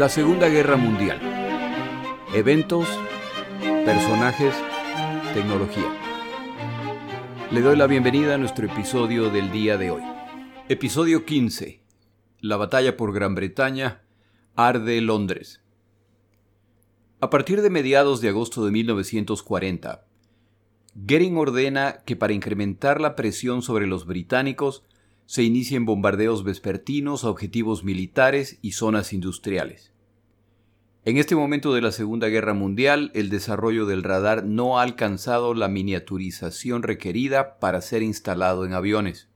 La 0.00 0.08
Segunda 0.08 0.48
Guerra 0.48 0.78
Mundial. 0.78 1.20
Eventos, 2.32 2.88
personajes, 3.84 4.54
tecnología. 5.34 5.94
Le 7.50 7.60
doy 7.60 7.76
la 7.76 7.86
bienvenida 7.86 8.36
a 8.36 8.38
nuestro 8.38 8.64
episodio 8.64 9.28
del 9.28 9.52
día 9.52 9.76
de 9.76 9.90
hoy. 9.90 10.00
Episodio 10.70 11.26
15. 11.26 11.82
La 12.40 12.56
batalla 12.56 12.96
por 12.96 13.12
Gran 13.12 13.34
Bretaña. 13.34 14.00
Arde 14.56 15.02
Londres. 15.02 15.60
A 17.20 17.28
partir 17.28 17.60
de 17.60 17.68
mediados 17.68 18.22
de 18.22 18.30
agosto 18.30 18.64
de 18.64 18.70
1940, 18.70 20.06
Goering 20.94 21.36
ordena 21.36 21.98
que 22.06 22.16
para 22.16 22.32
incrementar 22.32 23.02
la 23.02 23.16
presión 23.16 23.60
sobre 23.60 23.86
los 23.86 24.06
británicos 24.06 24.82
se 25.26 25.44
inicien 25.44 25.84
bombardeos 25.84 26.42
vespertinos 26.42 27.22
a 27.22 27.30
objetivos 27.30 27.84
militares 27.84 28.58
y 28.62 28.72
zonas 28.72 29.12
industriales. 29.12 29.89
En 31.02 31.16
este 31.16 31.34
momento 31.34 31.72
de 31.72 31.80
la 31.80 31.92
Segunda 31.92 32.28
Guerra 32.28 32.52
Mundial, 32.52 33.10
el 33.14 33.30
desarrollo 33.30 33.86
del 33.86 34.02
radar 34.02 34.44
no 34.44 34.78
ha 34.78 34.82
alcanzado 34.82 35.54
la 35.54 35.66
miniaturización 35.66 36.82
requerida 36.82 37.58
para 37.58 37.80
ser 37.80 38.02
instalado 38.02 38.66
en 38.66 38.74
aviones. 38.74 39.30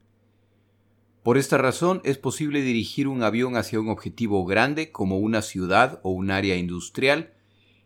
Por 1.22 1.38
esta 1.38 1.56
razón 1.56 2.02
es 2.04 2.18
posible 2.18 2.60
dirigir 2.60 3.08
un 3.08 3.22
avión 3.22 3.56
hacia 3.56 3.80
un 3.80 3.88
objetivo 3.88 4.44
grande 4.44 4.92
como 4.92 5.16
una 5.16 5.40
ciudad 5.40 6.00
o 6.02 6.10
un 6.10 6.30
área 6.30 6.56
industrial, 6.56 7.32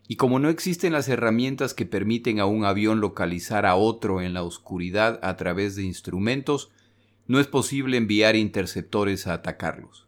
y 0.08 0.16
como 0.16 0.40
no 0.40 0.48
existen 0.48 0.92
las 0.92 1.08
herramientas 1.08 1.72
que 1.72 1.86
permiten 1.86 2.40
a 2.40 2.46
un 2.46 2.64
avión 2.64 2.98
localizar 2.98 3.64
a 3.64 3.76
otro 3.76 4.20
en 4.22 4.34
la 4.34 4.42
oscuridad 4.42 5.20
a 5.22 5.36
través 5.36 5.76
de 5.76 5.84
instrumentos, 5.84 6.72
no 7.28 7.38
es 7.38 7.46
posible 7.46 7.96
enviar 7.96 8.34
interceptores 8.34 9.28
a 9.28 9.34
atacarlos. 9.34 10.07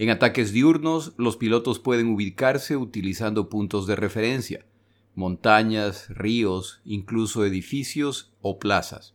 En 0.00 0.08
ataques 0.08 0.54
diurnos, 0.54 1.12
los 1.18 1.36
pilotos 1.36 1.78
pueden 1.78 2.06
ubicarse 2.06 2.74
utilizando 2.78 3.50
puntos 3.50 3.86
de 3.86 3.96
referencia, 3.96 4.64
montañas, 5.14 6.06
ríos, 6.08 6.80
incluso 6.86 7.44
edificios 7.44 8.32
o 8.40 8.58
plazas. 8.58 9.14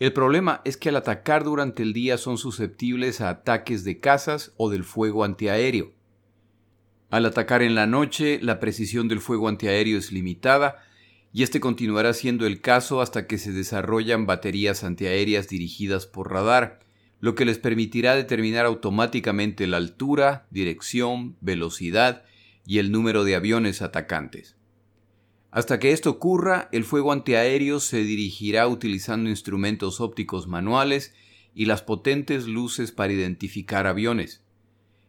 El 0.00 0.12
problema 0.12 0.62
es 0.64 0.76
que 0.76 0.88
al 0.88 0.96
atacar 0.96 1.44
durante 1.44 1.84
el 1.84 1.92
día 1.92 2.18
son 2.18 2.38
susceptibles 2.38 3.20
a 3.20 3.28
ataques 3.28 3.84
de 3.84 4.00
cazas 4.00 4.52
o 4.56 4.68
del 4.68 4.82
fuego 4.82 5.22
antiaéreo. 5.22 5.92
Al 7.08 7.24
atacar 7.24 7.62
en 7.62 7.76
la 7.76 7.86
noche, 7.86 8.40
la 8.42 8.58
precisión 8.58 9.06
del 9.06 9.20
fuego 9.20 9.46
antiaéreo 9.46 9.96
es 9.96 10.10
limitada 10.10 10.82
y 11.32 11.44
este 11.44 11.60
continuará 11.60 12.12
siendo 12.14 12.46
el 12.46 12.60
caso 12.60 13.00
hasta 13.00 13.28
que 13.28 13.38
se 13.38 13.52
desarrollan 13.52 14.26
baterías 14.26 14.82
antiaéreas 14.82 15.46
dirigidas 15.46 16.08
por 16.08 16.32
radar, 16.32 16.80
lo 17.20 17.34
que 17.34 17.44
les 17.44 17.58
permitirá 17.58 18.14
determinar 18.14 18.66
automáticamente 18.66 19.66
la 19.66 19.78
altura, 19.78 20.46
dirección, 20.50 21.36
velocidad 21.40 22.24
y 22.66 22.78
el 22.78 22.92
número 22.92 23.24
de 23.24 23.36
aviones 23.36 23.82
atacantes. 23.82 24.56
Hasta 25.50 25.78
que 25.78 25.92
esto 25.92 26.10
ocurra, 26.10 26.68
el 26.72 26.84
fuego 26.84 27.12
antiaéreo 27.12 27.80
se 27.80 28.04
dirigirá 28.04 28.68
utilizando 28.68 29.30
instrumentos 29.30 30.00
ópticos 30.00 30.46
manuales 30.46 31.14
y 31.54 31.64
las 31.64 31.80
potentes 31.80 32.46
luces 32.46 32.92
para 32.92 33.14
identificar 33.14 33.86
aviones. 33.86 34.42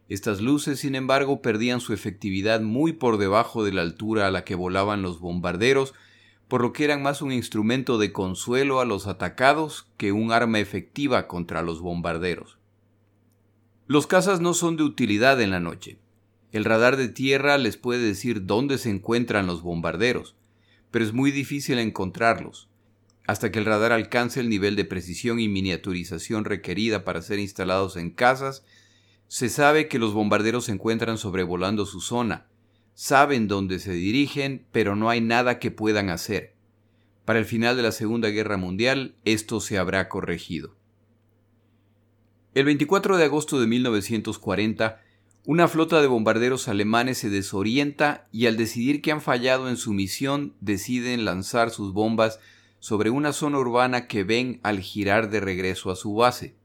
Estas 0.08 0.40
luces, 0.40 0.80
sin 0.80 0.94
embargo, 0.94 1.42
perdían 1.42 1.80
su 1.80 1.92
efectividad 1.92 2.62
muy 2.62 2.94
por 2.94 3.18
debajo 3.18 3.62
de 3.62 3.72
la 3.72 3.82
altura 3.82 4.26
a 4.26 4.30
la 4.30 4.44
que 4.44 4.54
volaban 4.54 5.02
los 5.02 5.20
bombarderos 5.20 5.92
por 6.48 6.62
lo 6.62 6.72
que 6.72 6.84
eran 6.84 7.02
más 7.02 7.20
un 7.20 7.30
instrumento 7.30 7.98
de 7.98 8.12
consuelo 8.12 8.80
a 8.80 8.86
los 8.86 9.06
atacados 9.06 9.86
que 9.98 10.12
un 10.12 10.32
arma 10.32 10.58
efectiva 10.58 11.28
contra 11.28 11.62
los 11.62 11.80
bombarderos. 11.80 12.58
Los 13.86 14.06
cazas 14.06 14.40
no 14.40 14.54
son 14.54 14.76
de 14.76 14.82
utilidad 14.82 15.40
en 15.40 15.50
la 15.50 15.60
noche. 15.60 15.98
El 16.50 16.64
radar 16.64 16.96
de 16.96 17.08
tierra 17.08 17.58
les 17.58 17.76
puede 17.76 18.02
decir 18.02 18.46
dónde 18.46 18.78
se 18.78 18.90
encuentran 18.90 19.46
los 19.46 19.62
bombarderos, 19.62 20.34
pero 20.90 21.04
es 21.04 21.12
muy 21.12 21.30
difícil 21.30 21.78
encontrarlos. 21.78 22.68
Hasta 23.26 23.52
que 23.52 23.58
el 23.58 23.66
radar 23.66 23.92
alcance 23.92 24.40
el 24.40 24.48
nivel 24.48 24.74
de 24.74 24.86
precisión 24.86 25.38
y 25.38 25.48
miniaturización 25.48 26.46
requerida 26.46 27.04
para 27.04 27.20
ser 27.20 27.38
instalados 27.38 27.98
en 27.98 28.10
casas, 28.10 28.64
se 29.26 29.50
sabe 29.50 29.88
que 29.88 29.98
los 29.98 30.14
bombarderos 30.14 30.64
se 30.64 30.72
encuentran 30.72 31.18
sobrevolando 31.18 31.84
su 31.84 32.00
zona, 32.00 32.46
saben 33.00 33.46
dónde 33.46 33.78
se 33.78 33.92
dirigen, 33.92 34.66
pero 34.72 34.96
no 34.96 35.08
hay 35.08 35.20
nada 35.20 35.60
que 35.60 35.70
puedan 35.70 36.10
hacer. 36.10 36.56
Para 37.24 37.38
el 37.38 37.44
final 37.44 37.76
de 37.76 37.84
la 37.84 37.92
Segunda 37.92 38.28
Guerra 38.30 38.56
Mundial 38.56 39.14
esto 39.24 39.60
se 39.60 39.78
habrá 39.78 40.08
corregido. 40.08 40.74
El 42.54 42.64
24 42.64 43.16
de 43.16 43.24
agosto 43.24 43.60
de 43.60 43.68
1940, 43.68 45.00
una 45.46 45.68
flota 45.68 46.00
de 46.00 46.08
bombarderos 46.08 46.66
alemanes 46.66 47.18
se 47.18 47.30
desorienta 47.30 48.26
y 48.32 48.46
al 48.46 48.56
decidir 48.56 49.00
que 49.00 49.12
han 49.12 49.20
fallado 49.20 49.68
en 49.68 49.76
su 49.76 49.92
misión 49.92 50.56
deciden 50.60 51.24
lanzar 51.24 51.70
sus 51.70 51.92
bombas 51.92 52.40
sobre 52.80 53.10
una 53.10 53.32
zona 53.32 53.58
urbana 53.58 54.08
que 54.08 54.24
ven 54.24 54.58
al 54.64 54.80
girar 54.80 55.30
de 55.30 55.38
regreso 55.38 55.92
a 55.92 55.96
su 55.96 56.14
base. 56.14 56.56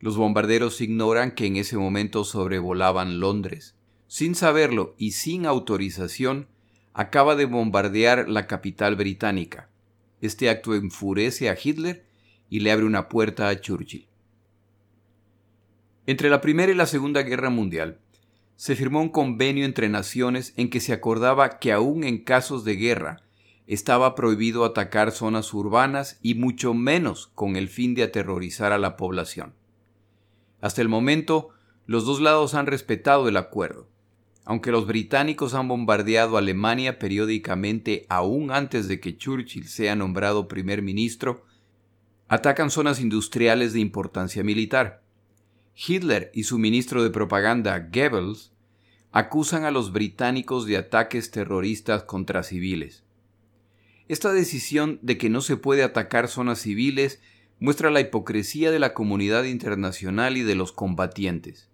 Los 0.00 0.16
bombarderos 0.16 0.80
ignoran 0.80 1.32
que 1.32 1.44
en 1.44 1.56
ese 1.56 1.76
momento 1.76 2.24
sobrevolaban 2.24 3.20
Londres 3.20 3.75
sin 4.08 4.34
saberlo 4.34 4.94
y 4.98 5.12
sin 5.12 5.46
autorización, 5.46 6.48
acaba 6.94 7.36
de 7.36 7.44
bombardear 7.44 8.28
la 8.28 8.46
capital 8.46 8.96
británica. 8.96 9.68
Este 10.20 10.48
acto 10.48 10.74
enfurece 10.74 11.50
a 11.50 11.56
Hitler 11.62 12.06
y 12.48 12.60
le 12.60 12.72
abre 12.72 12.86
una 12.86 13.08
puerta 13.08 13.48
a 13.48 13.60
Churchill. 13.60 14.06
Entre 16.06 16.30
la 16.30 16.40
Primera 16.40 16.72
y 16.72 16.74
la 16.74 16.86
Segunda 16.86 17.22
Guerra 17.22 17.50
Mundial, 17.50 17.98
se 18.56 18.76
firmó 18.76 19.02
un 19.02 19.10
convenio 19.10 19.64
entre 19.64 19.88
naciones 19.88 20.54
en 20.56 20.70
que 20.70 20.80
se 20.80 20.92
acordaba 20.92 21.58
que 21.58 21.72
aún 21.72 22.04
en 22.04 22.24
casos 22.24 22.64
de 22.64 22.76
guerra 22.76 23.22
estaba 23.66 24.14
prohibido 24.14 24.64
atacar 24.64 25.10
zonas 25.10 25.52
urbanas 25.52 26.18
y 26.22 26.34
mucho 26.34 26.72
menos 26.72 27.26
con 27.34 27.56
el 27.56 27.68
fin 27.68 27.94
de 27.94 28.04
aterrorizar 28.04 28.72
a 28.72 28.78
la 28.78 28.96
población. 28.96 29.54
Hasta 30.60 30.80
el 30.80 30.88
momento, 30.88 31.50
los 31.84 32.06
dos 32.06 32.20
lados 32.20 32.54
han 32.54 32.66
respetado 32.66 33.28
el 33.28 33.36
acuerdo. 33.36 33.88
Aunque 34.48 34.70
los 34.70 34.86
británicos 34.86 35.54
han 35.54 35.66
bombardeado 35.66 36.36
Alemania 36.36 37.00
periódicamente 37.00 38.06
aún 38.08 38.52
antes 38.52 38.86
de 38.86 39.00
que 39.00 39.16
Churchill 39.16 39.66
sea 39.66 39.96
nombrado 39.96 40.46
primer 40.46 40.82
ministro, 40.82 41.44
atacan 42.28 42.70
zonas 42.70 43.00
industriales 43.00 43.72
de 43.72 43.80
importancia 43.80 44.44
militar. 44.44 45.02
Hitler 45.74 46.30
y 46.32 46.44
su 46.44 46.60
ministro 46.60 47.02
de 47.02 47.10
propaganda 47.10 47.90
Goebbels 47.92 48.52
acusan 49.10 49.64
a 49.64 49.72
los 49.72 49.92
británicos 49.92 50.64
de 50.64 50.76
ataques 50.76 51.32
terroristas 51.32 52.04
contra 52.04 52.44
civiles. 52.44 53.02
Esta 54.06 54.32
decisión 54.32 55.00
de 55.02 55.18
que 55.18 55.28
no 55.28 55.40
se 55.40 55.56
puede 55.56 55.82
atacar 55.82 56.28
zonas 56.28 56.60
civiles 56.60 57.20
muestra 57.58 57.90
la 57.90 58.00
hipocresía 58.00 58.70
de 58.70 58.78
la 58.78 58.94
comunidad 58.94 59.42
internacional 59.42 60.36
y 60.36 60.44
de 60.44 60.54
los 60.54 60.70
combatientes. 60.70 61.68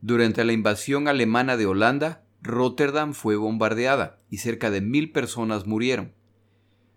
Durante 0.00 0.44
la 0.44 0.52
invasión 0.52 1.08
alemana 1.08 1.56
de 1.56 1.66
Holanda, 1.66 2.24
Rotterdam 2.40 3.14
fue 3.14 3.36
bombardeada 3.36 4.20
y 4.30 4.38
cerca 4.38 4.70
de 4.70 4.80
mil 4.80 5.10
personas 5.10 5.66
murieron. 5.66 6.12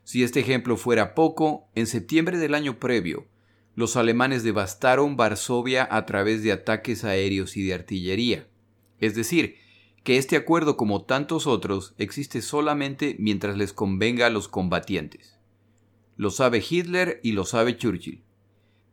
Si 0.04 0.24
este 0.24 0.42
ejemplo 0.42 0.78
fuera 0.78 1.16
poco, 1.16 1.68
en 1.74 1.88
septiembre 1.88 2.38
del 2.38 2.54
año 2.54 2.80
previo, 2.80 3.28
los 3.76 3.96
alemanes 3.96 4.44
devastaron 4.44 5.16
Varsovia 5.16 5.88
a 5.90 6.06
través 6.06 6.44
de 6.44 6.52
ataques 6.52 7.04
aéreos 7.04 7.58
y 7.58 7.64
de 7.64 7.74
artillería. 7.74 8.48
Es 9.00 9.16
decir, 9.16 9.56
que 10.04 10.18
este 10.18 10.36
acuerdo 10.36 10.78
como 10.78 11.04
tantos 11.06 11.48
otros 11.48 11.94
existe 11.98 12.42
solamente 12.42 13.16
mientras 13.20 13.58
les 13.58 13.74
convenga 13.74 14.28
a 14.28 14.30
los 14.30 14.48
combatientes. 14.48 15.38
Lo 16.18 16.30
sabe 16.30 16.64
Hitler 16.68 17.20
y 17.24 17.32
lo 17.32 17.46
sabe 17.46 17.78
Churchill. 17.78 18.24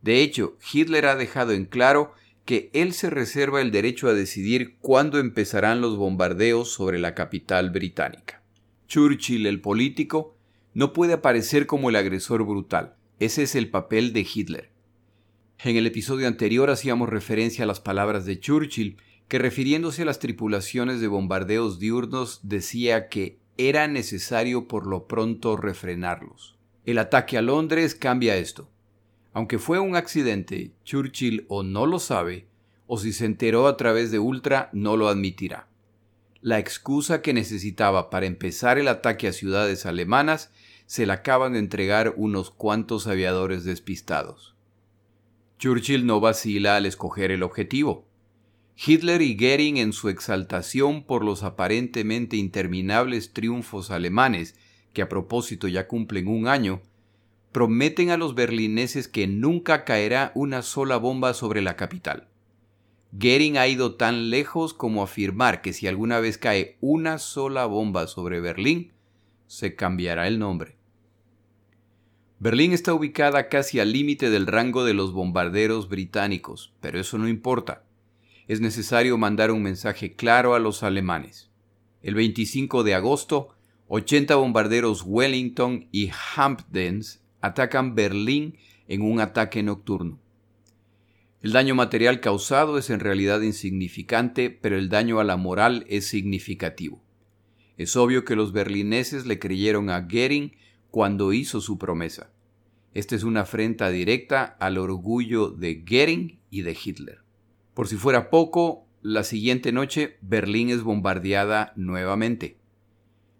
De 0.01 0.21
hecho, 0.21 0.57
Hitler 0.71 1.07
ha 1.07 1.15
dejado 1.15 1.51
en 1.51 1.65
claro 1.65 2.13
que 2.45 2.69
él 2.73 2.93
se 2.93 3.09
reserva 3.09 3.61
el 3.61 3.71
derecho 3.71 4.07
a 4.07 4.13
decidir 4.13 4.77
cuándo 4.79 5.19
empezarán 5.19 5.81
los 5.81 5.97
bombardeos 5.97 6.71
sobre 6.71 6.99
la 6.99 7.13
capital 7.15 7.69
británica. 7.69 8.41
Churchill, 8.87 9.45
el 9.45 9.61
político, 9.61 10.35
no 10.73 10.93
puede 10.93 11.13
aparecer 11.13 11.67
como 11.67 11.89
el 11.89 11.95
agresor 11.95 12.43
brutal. 12.45 12.95
Ese 13.19 13.43
es 13.43 13.55
el 13.55 13.69
papel 13.69 14.13
de 14.13 14.25
Hitler. 14.33 14.71
En 15.63 15.75
el 15.75 15.85
episodio 15.85 16.27
anterior 16.27 16.69
hacíamos 16.69 17.09
referencia 17.09 17.65
a 17.65 17.67
las 17.67 17.81
palabras 17.81 18.25
de 18.25 18.39
Churchill, 18.39 18.97
que 19.27 19.39
refiriéndose 19.39 20.03
a 20.03 20.05
las 20.05 20.19
tripulaciones 20.19 21.01
de 21.01 21.07
bombardeos 21.07 21.79
diurnos 21.79 22.39
decía 22.43 23.09
que 23.09 23.37
era 23.57 23.87
necesario 23.87 24.67
por 24.67 24.87
lo 24.87 25.05
pronto 25.05 25.57
refrenarlos. 25.57 26.57
El 26.85 26.97
ataque 26.97 27.37
a 27.37 27.41
Londres 27.41 27.93
cambia 27.93 28.37
esto. 28.37 28.71
Aunque 29.33 29.59
fue 29.59 29.79
un 29.79 29.95
accidente, 29.95 30.71
Churchill 30.83 31.45
o 31.47 31.63
no 31.63 31.85
lo 31.85 31.99
sabe, 31.99 32.47
o 32.87 32.97
si 32.97 33.13
se 33.13 33.25
enteró 33.25 33.67
a 33.67 33.77
través 33.77 34.11
de 34.11 34.19
Ultra, 34.19 34.69
no 34.73 34.97
lo 34.97 35.07
admitirá. 35.07 35.67
La 36.41 36.57
excusa 36.57 37.21
que 37.21 37.33
necesitaba 37.33 38.09
para 38.09 38.25
empezar 38.25 38.77
el 38.77 38.87
ataque 38.87 39.27
a 39.27 39.33
ciudades 39.33 39.85
alemanas 39.85 40.51
se 40.85 41.05
la 41.05 41.15
acaban 41.15 41.53
de 41.53 41.59
entregar 41.59 42.13
unos 42.17 42.49
cuantos 42.49 43.05
aviadores 43.05 43.63
despistados. 43.65 44.55
Churchill 45.59 46.05
no 46.05 46.19
vacila 46.21 46.77
al 46.77 46.85
escoger 46.85 47.31
el 47.31 47.43
objetivo. 47.43 48.07
Hitler 48.75 49.21
y 49.21 49.35
Goering 49.35 49.77
en 49.77 49.91
su 49.91 50.07
exaltación 50.07 51.03
por 51.03 51.25
los 51.25 51.43
aparentemente 51.43 52.37
interminables 52.37 53.33
triunfos 53.33 53.91
alemanes, 53.91 54.55
que 54.93 55.01
a 55.01 55.09
propósito 55.09 55.67
ya 55.67 55.87
cumplen 55.87 56.29
un 56.29 56.47
año, 56.47 56.81
prometen 57.51 58.09
a 58.09 58.17
los 58.17 58.35
berlineses 58.35 59.07
que 59.07 59.27
nunca 59.27 59.83
caerá 59.85 60.31
una 60.35 60.61
sola 60.61 60.97
bomba 60.97 61.33
sobre 61.33 61.61
la 61.61 61.75
capital. 61.75 62.27
Goering 63.11 63.57
ha 63.57 63.67
ido 63.67 63.95
tan 63.95 64.29
lejos 64.29 64.73
como 64.73 65.01
afirmar 65.01 65.61
que 65.61 65.73
si 65.73 65.87
alguna 65.87 66.19
vez 66.19 66.37
cae 66.37 66.77
una 66.79 67.17
sola 67.17 67.65
bomba 67.65 68.05
sobre 68.07 68.39
Berlín, 68.39 68.91
se 69.47 69.75
cambiará 69.75 70.27
el 70.27 70.37
nombre. 70.37 70.77
Berlín 72.37 72.71
está 72.71 72.93
ubicada 72.93 73.49
casi 73.49 73.79
al 73.79 73.91
límite 73.91 74.29
del 74.29 74.45
rango 74.45 74.85
de 74.85 74.93
los 74.93 75.11
bombarderos 75.11 75.89
británicos, 75.89 76.71
pero 76.79 76.99
eso 76.99 77.17
no 77.17 77.27
importa. 77.27 77.83
Es 78.47 78.61
necesario 78.61 79.17
mandar 79.17 79.51
un 79.51 79.63
mensaje 79.63 80.13
claro 80.13 80.53
a 80.53 80.59
los 80.59 80.83
alemanes. 80.83 81.49
El 82.01 82.13
25 82.13 82.83
de 82.83 82.93
agosto, 82.93 83.49
80 83.87 84.35
bombarderos 84.35 85.03
Wellington 85.05 85.87
y 85.91 86.11
Hampdens 86.35 87.18
atacan 87.41 87.95
Berlín 87.95 88.57
en 88.87 89.01
un 89.01 89.19
ataque 89.19 89.63
nocturno. 89.63 90.19
El 91.41 91.53
daño 91.53 91.73
material 91.73 92.19
causado 92.19 92.77
es 92.77 92.89
en 92.89 92.99
realidad 92.99 93.41
insignificante, 93.41 94.49
pero 94.49 94.77
el 94.77 94.89
daño 94.89 95.19
a 95.19 95.23
la 95.23 95.37
moral 95.37 95.85
es 95.87 96.05
significativo. 96.07 97.01
Es 97.77 97.95
obvio 97.95 98.25
que 98.25 98.35
los 98.35 98.51
berlineses 98.51 99.25
le 99.25 99.39
creyeron 99.39 99.89
a 99.89 100.01
Goering 100.01 100.51
cuando 100.91 101.31
hizo 101.31 101.61
su 101.61 101.77
promesa. 101.77 102.33
Esta 102.93 103.15
es 103.15 103.23
una 103.23 103.41
afrenta 103.41 103.89
directa 103.89 104.43
al 104.43 104.77
orgullo 104.77 105.49
de 105.49 105.83
Goering 105.87 106.39
y 106.49 106.63
de 106.63 106.77
Hitler. 106.83 107.19
Por 107.73 107.87
si 107.87 107.95
fuera 107.95 108.29
poco, 108.29 108.85
la 109.01 109.23
siguiente 109.23 109.71
noche 109.71 110.17
Berlín 110.21 110.69
es 110.69 110.83
bombardeada 110.83 111.71
nuevamente, 111.77 112.57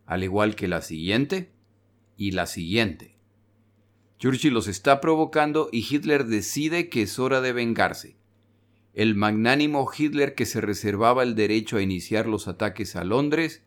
al 0.05 0.23
igual 0.23 0.55
que 0.55 0.69
la 0.69 0.81
siguiente 0.81 1.51
y 2.15 2.31
la 2.31 2.45
siguiente. 2.45 3.18
Churchill 4.19 4.53
los 4.53 4.67
está 4.67 4.99
provocando 4.99 5.69
y 5.71 5.87
Hitler 5.89 6.25
decide 6.25 6.89
que 6.89 7.03
es 7.03 7.19
hora 7.19 7.39
de 7.39 7.53
vengarse. 7.53 8.17
El 8.93 9.15
magnánimo 9.15 9.89
Hitler 9.97 10.35
que 10.35 10.45
se 10.45 10.59
reservaba 10.59 11.23
el 11.23 11.35
derecho 11.35 11.77
a 11.77 11.81
iniciar 11.81 12.27
los 12.27 12.49
ataques 12.49 12.97
a 12.97 13.05
Londres 13.05 13.63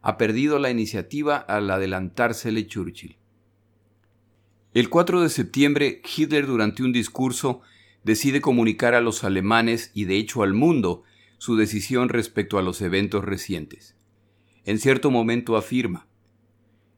ha 0.00 0.16
perdido 0.16 0.58
la 0.58 0.70
iniciativa 0.70 1.36
al 1.36 1.70
adelantársele 1.70 2.66
Churchill. 2.66 3.18
El 4.72 4.88
4 4.88 5.20
de 5.20 5.28
septiembre, 5.28 6.00
Hitler 6.16 6.46
durante 6.46 6.82
un 6.82 6.92
discurso 6.92 7.60
decide 8.02 8.40
comunicar 8.40 8.94
a 8.94 9.02
los 9.02 9.22
alemanes 9.22 9.90
y 9.92 10.04
de 10.04 10.16
hecho 10.16 10.42
al 10.42 10.54
mundo 10.54 11.02
su 11.36 11.56
decisión 11.56 12.08
respecto 12.08 12.56
a 12.56 12.62
los 12.62 12.80
eventos 12.80 13.22
recientes. 13.22 13.96
En 14.64 14.78
cierto 14.78 15.10
momento 15.10 15.58
afirma, 15.58 16.06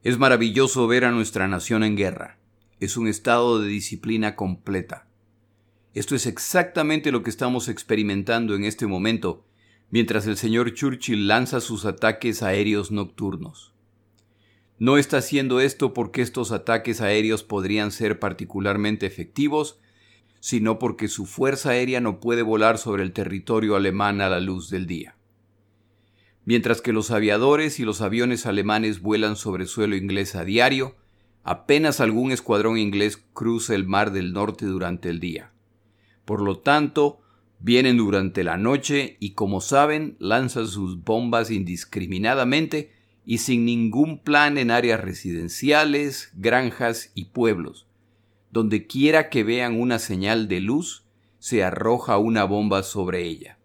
Es 0.05 0.19
maravilloso 0.19 0.87
ver 0.87 1.05
a 1.05 1.11
nuestra 1.11 1.49
nación 1.49 1.83
en 1.83 1.97
guerra 1.97 2.42
es 2.85 2.97
un 2.97 3.07
estado 3.07 3.61
de 3.61 3.69
disciplina 3.69 4.35
completa. 4.35 5.07
Esto 5.95 6.17
es 6.17 6.27
exactamente 6.27 7.13
lo 7.13 7.23
que 7.23 7.31
estamos 7.31 7.69
experimentando 7.69 8.57
en 8.57 8.65
este 8.65 8.89
momento, 8.89 9.47
mientras 9.91 10.27
el 10.27 10.37
señor 10.37 10.75
Churchill 10.75 11.29
lanza 11.29 11.61
sus 11.61 11.85
ataques 11.85 12.43
aéreos 12.43 12.91
nocturnos. 12.91 13.73
No 14.81 14.99
está 14.99 15.19
haciendo 15.19 15.61
esto 15.61 15.95
porque 15.95 16.23
estos 16.23 16.51
ataques 16.51 17.01
aéreos 17.01 17.45
podrían 17.45 17.93
ser 17.93 18.19
particularmente 18.19 19.07
efectivos, 19.07 19.79
sino 20.41 20.81
porque 20.81 21.07
su 21.07 21.25
fuerza 21.25 21.71
aérea 21.71 22.01
no 22.01 22.19
puede 22.19 22.43
volar 22.43 22.79
sobre 22.79 23.05
el 23.05 23.13
territorio 23.13 23.77
alemán 23.77 24.21
a 24.21 24.29
la 24.29 24.41
luz 24.41 24.71
del 24.71 24.89
día. 24.89 25.15
Mientras 26.45 26.81
que 26.81 26.93
los 26.93 27.13
aviadores 27.13 27.79
y 27.79 27.85
los 27.85 28.01
aviones 28.01 28.45
alemanes 28.45 29.03
vuelan 29.03 29.37
sobre 29.37 29.67
suelo 29.67 29.95
inglés 29.95 30.35
a 30.35 30.45
diario, 30.45 30.97
Apenas 31.45 32.01
algún 32.01 32.31
escuadrón 32.31 32.79
inglés 32.79 33.23
cruza 33.33 33.75
el 33.75 33.87
mar 33.87 34.13
del 34.13 34.33
norte 34.33 34.65
durante 34.67 35.09
el 35.09 35.19
día. 35.19 35.53
Por 36.25 36.41
lo 36.41 36.59
tanto, 36.59 37.21
vienen 37.59 37.97
durante 37.97 38.45
la 38.45 38.57
noche 38.57 39.17
y 39.19 39.31
como 39.31 39.61
saben, 39.61 40.17
lanzan 40.21 40.69
sus 40.69 41.03
bombas 41.03 41.51
indiscriminadamente 41.51 42.93
y 43.25 43.39
sin 43.39 43.65
ningún 43.65 44.19
plan 44.19 44.57
en 44.57 44.71
áreas 44.71 45.01
residenciales, 45.01 46.31
granjas 46.35 47.11
y 47.15 47.27
pueblos. 47.27 47.87
Donde 48.51 48.87
quiera 48.87 49.29
que 49.29 49.45
vean 49.45 49.81
una 49.81 49.99
señal 49.99 50.47
de 50.47 50.61
luz, 50.61 51.05
se 51.39 51.65
arroja 51.65 52.19
una 52.19 52.45
bomba 52.45 52.85
sobre 52.85 53.27
ella. 53.27 53.59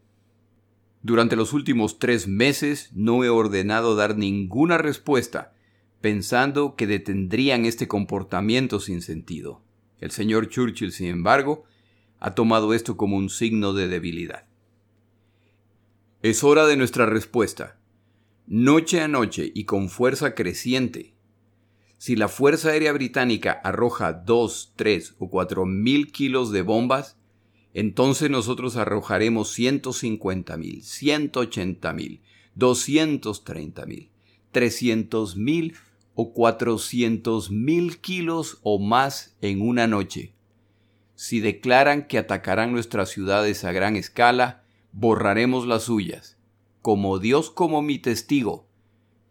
Durante 1.03 1.35
los 1.35 1.53
últimos 1.53 1.99
tres 1.99 2.27
meses 2.27 2.89
no 2.93 3.23
he 3.23 3.29
ordenado 3.29 3.95
dar 3.95 4.17
ninguna 4.17 4.79
respuesta 4.79 5.53
pensando 6.01 6.75
que 6.75 6.87
detendrían 6.87 7.65
este 7.65 7.87
comportamiento 7.87 8.79
sin 8.79 9.01
sentido. 9.01 9.61
El 9.99 10.11
señor 10.11 10.49
Churchill, 10.49 10.91
sin 10.91 11.07
embargo, 11.07 11.63
ha 12.19 12.35
tomado 12.35 12.73
esto 12.73 12.97
como 12.97 13.17
un 13.17 13.29
signo 13.29 13.73
de 13.73 13.87
debilidad. 13.87 14.45
Es 16.21 16.43
hora 16.43 16.65
de 16.65 16.77
nuestra 16.77 17.05
respuesta. 17.05 17.79
Noche 18.47 19.01
a 19.01 19.07
noche 19.07 19.51
y 19.53 19.65
con 19.65 19.89
fuerza 19.89 20.33
creciente. 20.33 21.13
Si 21.97 22.15
la 22.15 22.27
Fuerza 22.27 22.69
Aérea 22.69 22.93
Británica 22.93 23.51
arroja 23.63 24.13
dos, 24.13 24.73
tres 24.75 25.15
o 25.17 25.29
cuatro 25.29 25.65
mil 25.65 26.11
kilos 26.11 26.51
de 26.51 26.61
bombas, 26.61 27.17
entonces 27.73 28.29
nosotros 28.29 28.77
arrojaremos 28.77 29.51
cincuenta 29.51 30.57
mil, 30.57 30.83
ochenta 31.33 31.93
mil, 31.93 32.21
treinta 33.43 33.85
mil, 33.85 34.09
trescientos 34.51 35.35
mil 35.35 35.75
o 36.19 36.33
400 36.33 37.51
mil 37.51 38.01
kilos 38.01 38.57
o 38.63 38.79
más 38.79 39.37
en 39.39 39.61
una 39.61 39.85
noche. 39.85 40.33
Si 41.13 41.41
declaran 41.41 42.07
que 42.07 42.17
atacarán 42.17 42.71
nuestras 42.71 43.09
ciudades 43.09 43.63
a 43.63 43.71
gran 43.71 43.95
escala, 43.95 44.63
borraremos 44.93 45.67
las 45.67 45.83
suyas. 45.83 46.35
Como 46.81 47.19
Dios 47.19 47.51
como 47.51 47.83
mi 47.83 47.99
testigo, 47.99 48.65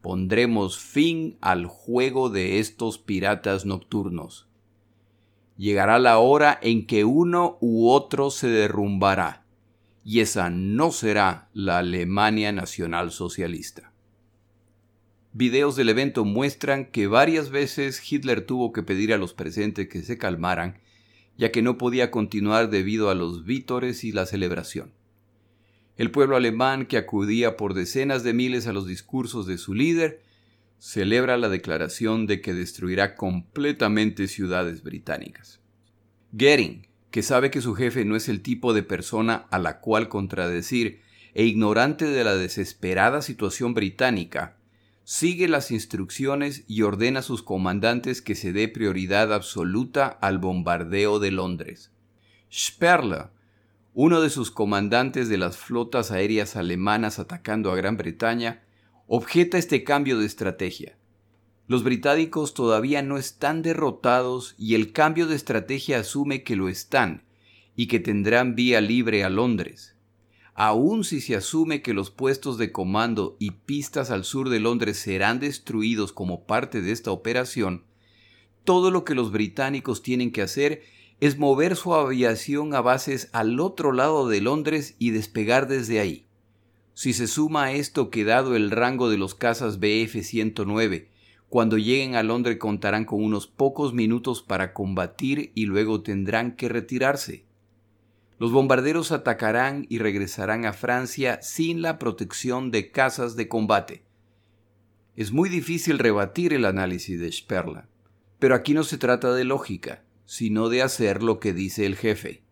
pondremos 0.00 0.78
fin 0.78 1.36
al 1.40 1.66
juego 1.66 2.30
de 2.30 2.60
estos 2.60 2.98
piratas 2.98 3.66
nocturnos. 3.66 4.46
Llegará 5.56 5.98
la 5.98 6.18
hora 6.18 6.56
en 6.62 6.86
que 6.86 7.04
uno 7.04 7.58
u 7.60 7.88
otro 7.88 8.30
se 8.30 8.46
derrumbará, 8.46 9.44
y 10.04 10.20
esa 10.20 10.50
no 10.50 10.92
será 10.92 11.48
la 11.52 11.78
Alemania 11.78 12.52
nacional 12.52 13.10
socialista. 13.10 13.92
Videos 15.38 15.76
del 15.76 15.90
evento 15.90 16.24
muestran 16.24 16.86
que 16.86 17.08
varias 17.08 17.50
veces 17.50 18.00
Hitler 18.10 18.40
tuvo 18.40 18.72
que 18.72 18.82
pedir 18.82 19.12
a 19.12 19.18
los 19.18 19.34
presentes 19.34 19.86
que 19.86 20.00
se 20.00 20.16
calmaran, 20.16 20.78
ya 21.36 21.52
que 21.52 21.60
no 21.60 21.76
podía 21.76 22.10
continuar 22.10 22.70
debido 22.70 23.10
a 23.10 23.14
los 23.14 23.44
vítores 23.44 24.02
y 24.02 24.12
la 24.12 24.24
celebración. 24.24 24.94
El 25.98 26.10
pueblo 26.10 26.36
alemán, 26.36 26.86
que 26.86 26.96
acudía 26.96 27.58
por 27.58 27.74
decenas 27.74 28.24
de 28.24 28.32
miles 28.32 28.66
a 28.66 28.72
los 28.72 28.86
discursos 28.86 29.46
de 29.46 29.58
su 29.58 29.74
líder, 29.74 30.22
celebra 30.78 31.36
la 31.36 31.50
declaración 31.50 32.26
de 32.26 32.40
que 32.40 32.54
destruirá 32.54 33.14
completamente 33.14 34.28
ciudades 34.28 34.82
británicas. 34.82 35.60
Goering, 36.32 36.86
que 37.10 37.22
sabe 37.22 37.50
que 37.50 37.60
su 37.60 37.74
jefe 37.74 38.06
no 38.06 38.16
es 38.16 38.30
el 38.30 38.40
tipo 38.40 38.72
de 38.72 38.82
persona 38.82 39.46
a 39.50 39.58
la 39.58 39.80
cual 39.80 40.08
contradecir 40.08 41.02
e 41.34 41.44
ignorante 41.44 42.06
de 42.06 42.24
la 42.24 42.36
desesperada 42.36 43.20
situación 43.20 43.74
británica, 43.74 44.55
sigue 45.06 45.46
las 45.46 45.70
instrucciones 45.70 46.64
y 46.66 46.82
ordena 46.82 47.20
a 47.20 47.22
sus 47.22 47.44
comandantes 47.44 48.20
que 48.20 48.34
se 48.34 48.52
dé 48.52 48.66
prioridad 48.66 49.32
absoluta 49.32 50.08
al 50.08 50.38
bombardeo 50.38 51.20
de 51.20 51.30
Londres. 51.30 51.92
Sperler, 52.52 53.28
uno 53.94 54.20
de 54.20 54.30
sus 54.30 54.50
comandantes 54.50 55.28
de 55.28 55.38
las 55.38 55.58
flotas 55.58 56.10
aéreas 56.10 56.56
alemanas 56.56 57.20
atacando 57.20 57.70
a 57.70 57.76
Gran 57.76 57.96
Bretaña, 57.96 58.64
objeta 59.06 59.58
este 59.58 59.84
cambio 59.84 60.18
de 60.18 60.26
estrategia. 60.26 60.98
Los 61.68 61.84
británicos 61.84 62.52
todavía 62.52 63.00
no 63.02 63.16
están 63.16 63.62
derrotados 63.62 64.56
y 64.58 64.74
el 64.74 64.92
cambio 64.92 65.28
de 65.28 65.36
estrategia 65.36 66.00
asume 66.00 66.42
que 66.42 66.56
lo 66.56 66.68
están 66.68 67.22
y 67.76 67.86
que 67.86 68.00
tendrán 68.00 68.56
vía 68.56 68.80
libre 68.80 69.22
a 69.22 69.30
Londres 69.30 69.95
aun 70.56 71.04
si 71.04 71.20
se 71.20 71.36
asume 71.36 71.82
que 71.82 71.94
los 71.94 72.10
puestos 72.10 72.58
de 72.58 72.72
comando 72.72 73.36
y 73.38 73.52
pistas 73.52 74.10
al 74.10 74.24
sur 74.24 74.48
de 74.48 74.58
Londres 74.58 74.98
serán 74.98 75.38
destruidos 75.38 76.12
como 76.12 76.44
parte 76.46 76.80
de 76.80 76.92
esta 76.92 77.12
operación, 77.12 77.84
todo 78.64 78.90
lo 78.90 79.04
que 79.04 79.14
los 79.14 79.30
británicos 79.30 80.02
tienen 80.02 80.32
que 80.32 80.42
hacer 80.42 80.82
es 81.20 81.38
mover 81.38 81.76
su 81.76 81.94
aviación 81.94 82.74
a 82.74 82.80
bases 82.80 83.30
al 83.32 83.60
otro 83.60 83.92
lado 83.92 84.28
de 84.28 84.40
Londres 84.40 84.96
y 84.98 85.10
despegar 85.10 85.68
desde 85.68 86.00
ahí. 86.00 86.26
Si 86.92 87.12
se 87.12 87.26
suma 87.26 87.64
a 87.64 87.72
esto 87.72 88.10
que 88.10 88.24
dado 88.24 88.56
el 88.56 88.70
rango 88.70 89.08
de 89.08 89.18
los 89.18 89.34
cazas 89.34 89.78
BF-109, 89.78 91.06
cuando 91.48 91.78
lleguen 91.78 92.16
a 92.16 92.22
Londres 92.22 92.58
contarán 92.58 93.04
con 93.04 93.22
unos 93.22 93.46
pocos 93.46 93.94
minutos 93.94 94.42
para 94.42 94.74
combatir 94.74 95.52
y 95.54 95.66
luego 95.66 96.02
tendrán 96.02 96.56
que 96.56 96.68
retirarse. 96.68 97.45
Los 98.38 98.52
bombarderos 98.52 99.12
atacarán 99.12 99.86
y 99.88 99.98
regresarán 99.98 100.66
a 100.66 100.74
Francia 100.74 101.40
sin 101.40 101.80
la 101.80 101.98
protección 101.98 102.70
de 102.70 102.90
casas 102.90 103.34
de 103.34 103.48
combate. 103.48 104.02
Es 105.16 105.32
muy 105.32 105.48
difícil 105.48 105.98
rebatir 105.98 106.52
el 106.52 106.66
análisis 106.66 107.18
de 107.18 107.32
Sperla, 107.32 107.88
pero 108.38 108.54
aquí 108.54 108.74
no 108.74 108.84
se 108.84 108.98
trata 108.98 109.32
de 109.32 109.44
lógica, 109.44 110.02
sino 110.26 110.68
de 110.68 110.82
hacer 110.82 111.22
lo 111.22 111.40
que 111.40 111.54
dice 111.54 111.86
el 111.86 111.96
jefe. 111.96 112.42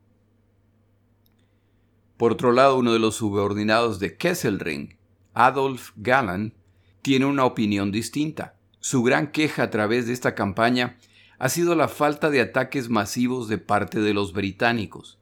Por 2.17 2.33
otro 2.33 2.53
lado, 2.53 2.79
uno 2.79 2.95
de 2.95 2.99
los 2.99 3.17
subordinados 3.17 3.99
de 3.99 4.17
Kesselring, 4.17 4.97
Adolf 5.35 5.91
Galland, 5.97 6.55
tiene 7.03 7.27
una 7.27 7.45
opinión 7.45 7.93
distinta. 7.93 8.57
Su 8.81 9.03
gran 9.03 9.33
queja 9.33 9.65
a 9.65 9.71
través 9.71 10.07
de 10.07 10.15
esta 10.15 10.35
campaña 10.35 10.97
ha 11.39 11.51
sido 11.51 11.75
la 11.75 11.89
falta 11.89 12.31
de 12.31 12.41
ataques 12.41 12.89
masivos 12.89 13.49
de 13.49 13.59
parte 13.59 14.01
de 14.01 14.15
los 14.15 14.33
británicos 14.33 15.19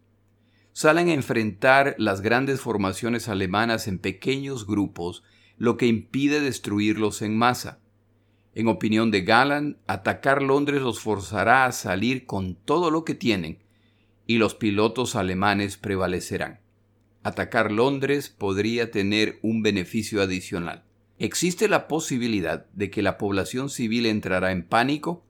salen 0.73 1.09
a 1.09 1.15
enfrentar 1.15 1.95
las 1.99 2.21
grandes 2.21 2.61
formaciones 2.61 3.29
alemanas 3.29 3.89
en 3.89 3.99
pequeños 3.99 4.67
grupos, 4.67 5.23
lo 5.59 5.77
que 5.77 5.87
impide 5.87 6.41
destruirlos 6.41 7.23
en 7.23 7.37
masa. 7.37 7.79
En 8.55 8.69
opinión 8.69 9.11
de 9.11 9.23
Galland, 9.23 9.77
atacar 9.87 10.43
Londres 10.43 10.83
los 10.83 11.01
forzará 11.01 11.65
a 11.65 11.73
salir 11.73 12.27
con 12.27 12.55
todo 12.55 12.91
lo 12.91 13.05
que 13.05 13.15
tienen, 13.15 13.59
y 14.27 14.39
los 14.39 14.55
pilotos 14.55 15.17
alemanes 15.17 15.77
prevalecerán. 15.77 16.61
Atacar 17.23 17.71
Londres 17.71 18.29
podría 18.29 18.91
tener 18.91 19.39
un 19.43 19.63
beneficio 19.63 20.23
adicional. 20.23 20.85
Existe 21.19 21.69
la 21.69 21.87
posibilidad 21.87 22.67
de 22.73 22.91
que 22.91 23.03
la 23.03 23.17
población 23.17 23.71
civil 23.71 24.07
entrará 24.07 24.51
en 24.51 24.65
pánico, 24.65 25.25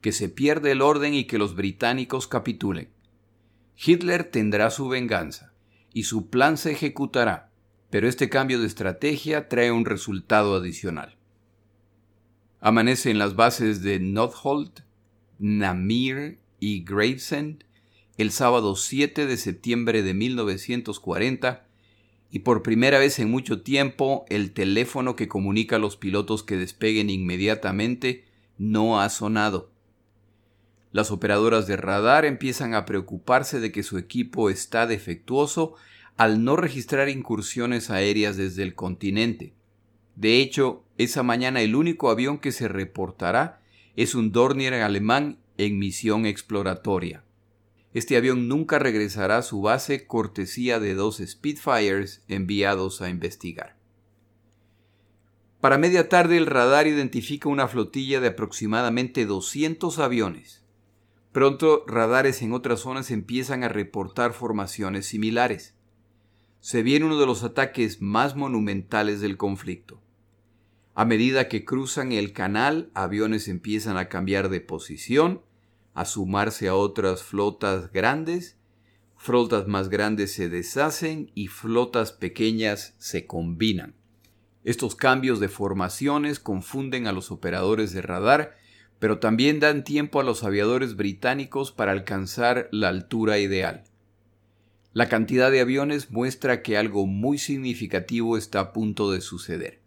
que 0.00 0.12
se 0.12 0.28
pierda 0.28 0.70
el 0.70 0.82
orden 0.82 1.14
y 1.14 1.24
que 1.24 1.38
los 1.38 1.56
británicos 1.56 2.28
capitulen. 2.28 2.91
Hitler 3.76 4.24
tendrá 4.24 4.70
su 4.70 4.88
venganza 4.88 5.52
y 5.92 6.04
su 6.04 6.28
plan 6.30 6.56
se 6.56 6.72
ejecutará, 6.72 7.50
pero 7.90 8.08
este 8.08 8.28
cambio 8.28 8.60
de 8.60 8.66
estrategia 8.66 9.48
trae 9.48 9.72
un 9.72 9.84
resultado 9.84 10.56
adicional. 10.56 11.16
Amanece 12.60 13.10
en 13.10 13.18
las 13.18 13.34
bases 13.34 13.82
de 13.82 13.98
Notholt, 13.98 14.80
Namur 15.38 16.38
y 16.60 16.84
Gravesend 16.84 17.64
el 18.16 18.30
sábado 18.30 18.76
7 18.76 19.26
de 19.26 19.36
septiembre 19.36 20.02
de 20.02 20.14
1940 20.14 21.66
y 22.30 22.40
por 22.40 22.62
primera 22.62 22.98
vez 22.98 23.18
en 23.18 23.30
mucho 23.30 23.62
tiempo 23.62 24.24
el 24.28 24.52
teléfono 24.52 25.16
que 25.16 25.28
comunica 25.28 25.76
a 25.76 25.78
los 25.80 25.96
pilotos 25.96 26.42
que 26.42 26.56
despeguen 26.56 27.10
inmediatamente 27.10 28.24
no 28.58 29.00
ha 29.00 29.08
sonado. 29.08 29.71
Las 30.92 31.10
operadoras 31.10 31.66
de 31.66 31.76
radar 31.76 32.26
empiezan 32.26 32.74
a 32.74 32.84
preocuparse 32.84 33.60
de 33.60 33.72
que 33.72 33.82
su 33.82 33.96
equipo 33.96 34.50
está 34.50 34.86
defectuoso 34.86 35.74
al 36.18 36.44
no 36.44 36.56
registrar 36.56 37.08
incursiones 37.08 37.90
aéreas 37.90 38.36
desde 38.36 38.62
el 38.62 38.74
continente. 38.74 39.54
De 40.16 40.40
hecho, 40.40 40.84
esa 40.98 41.22
mañana 41.22 41.62
el 41.62 41.74
único 41.74 42.10
avión 42.10 42.38
que 42.38 42.52
se 42.52 42.68
reportará 42.68 43.62
es 43.96 44.14
un 44.14 44.32
Dornier 44.32 44.74
alemán 44.74 45.38
en 45.56 45.78
misión 45.78 46.26
exploratoria. 46.26 47.24
Este 47.94 48.16
avión 48.16 48.48
nunca 48.48 48.78
regresará 48.78 49.38
a 49.38 49.42
su 49.42 49.62
base 49.62 50.06
cortesía 50.06 50.78
de 50.78 50.94
dos 50.94 51.22
Spitfires 51.24 52.22
enviados 52.28 53.00
a 53.00 53.08
investigar. 53.08 53.76
Para 55.60 55.78
media 55.78 56.08
tarde 56.08 56.36
el 56.36 56.46
radar 56.46 56.86
identifica 56.86 57.48
una 57.48 57.68
flotilla 57.68 58.20
de 58.20 58.28
aproximadamente 58.28 59.24
200 59.26 59.98
aviones. 59.98 60.61
Pronto 61.32 61.84
radares 61.86 62.42
en 62.42 62.52
otras 62.52 62.80
zonas 62.80 63.10
empiezan 63.10 63.64
a 63.64 63.68
reportar 63.68 64.34
formaciones 64.34 65.06
similares. 65.06 65.74
Se 66.60 66.82
viene 66.82 67.06
uno 67.06 67.18
de 67.18 67.26
los 67.26 67.42
ataques 67.42 68.02
más 68.02 68.36
monumentales 68.36 69.22
del 69.22 69.38
conflicto. 69.38 70.02
A 70.94 71.06
medida 71.06 71.48
que 71.48 71.64
cruzan 71.64 72.12
el 72.12 72.34
canal, 72.34 72.90
aviones 72.92 73.48
empiezan 73.48 73.96
a 73.96 74.10
cambiar 74.10 74.50
de 74.50 74.60
posición, 74.60 75.40
a 75.94 76.04
sumarse 76.04 76.68
a 76.68 76.74
otras 76.74 77.22
flotas 77.22 77.90
grandes, 77.92 78.58
flotas 79.16 79.66
más 79.66 79.88
grandes 79.88 80.34
se 80.34 80.50
deshacen 80.50 81.30
y 81.34 81.48
flotas 81.48 82.12
pequeñas 82.12 82.94
se 82.98 83.26
combinan. 83.26 83.94
Estos 84.64 84.94
cambios 84.94 85.40
de 85.40 85.48
formaciones 85.48 86.38
confunden 86.38 87.06
a 87.06 87.12
los 87.12 87.30
operadores 87.30 87.92
de 87.92 88.02
radar 88.02 88.54
pero 89.02 89.18
también 89.18 89.58
dan 89.58 89.82
tiempo 89.82 90.20
a 90.20 90.22
los 90.22 90.44
aviadores 90.44 90.94
británicos 90.94 91.72
para 91.72 91.90
alcanzar 91.90 92.68
la 92.70 92.88
altura 92.88 93.40
ideal. 93.40 93.82
La 94.92 95.08
cantidad 95.08 95.50
de 95.50 95.60
aviones 95.60 96.12
muestra 96.12 96.62
que 96.62 96.76
algo 96.76 97.04
muy 97.08 97.38
significativo 97.38 98.36
está 98.36 98.60
a 98.60 98.72
punto 98.72 99.10
de 99.10 99.20
suceder. 99.20 99.80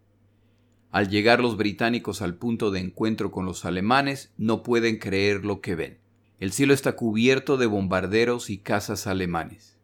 Al 0.91 1.07
llegar 1.07 1.39
los 1.39 1.55
británicos 1.55 2.21
al 2.21 2.35
punto 2.35 2.71
de 2.71 2.81
encuentro 2.81 3.31
con 3.31 3.45
los 3.45 3.63
alemanes, 3.63 4.33
no 4.35 4.63
pueden 4.63 4.97
creer 4.97 5.45
lo 5.45 5.61
que 5.61 5.75
ven. 5.75 5.97
El 6.41 6.51
cielo 6.51 6.73
está 6.73 6.97
cubierto 6.97 7.55
de 7.55 7.67
bombarderos 7.67 8.49
y 8.49 8.57
cazas 8.57 9.07
alemanes. 9.07 9.77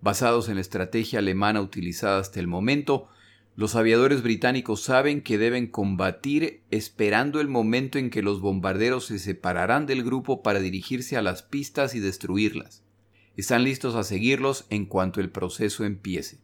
Basados 0.00 0.48
en 0.48 0.54
la 0.54 0.60
estrategia 0.60 1.18
alemana 1.18 1.60
utilizada 1.60 2.20
hasta 2.20 2.38
el 2.38 2.46
momento, 2.46 3.08
los 3.56 3.74
aviadores 3.74 4.22
británicos 4.22 4.82
saben 4.82 5.22
que 5.22 5.38
deben 5.38 5.66
combatir 5.66 6.62
esperando 6.70 7.40
el 7.40 7.48
momento 7.48 7.98
en 7.98 8.10
que 8.10 8.22
los 8.22 8.42
bombarderos 8.42 9.06
se 9.06 9.18
separarán 9.18 9.86
del 9.86 10.04
grupo 10.04 10.42
para 10.42 10.60
dirigirse 10.60 11.16
a 11.16 11.22
las 11.22 11.42
pistas 11.42 11.94
y 11.94 12.00
destruirlas. 12.00 12.84
Están 13.34 13.64
listos 13.64 13.94
a 13.94 14.04
seguirlos 14.04 14.66
en 14.68 14.84
cuanto 14.84 15.22
el 15.22 15.30
proceso 15.30 15.84
empiece. 15.84 16.38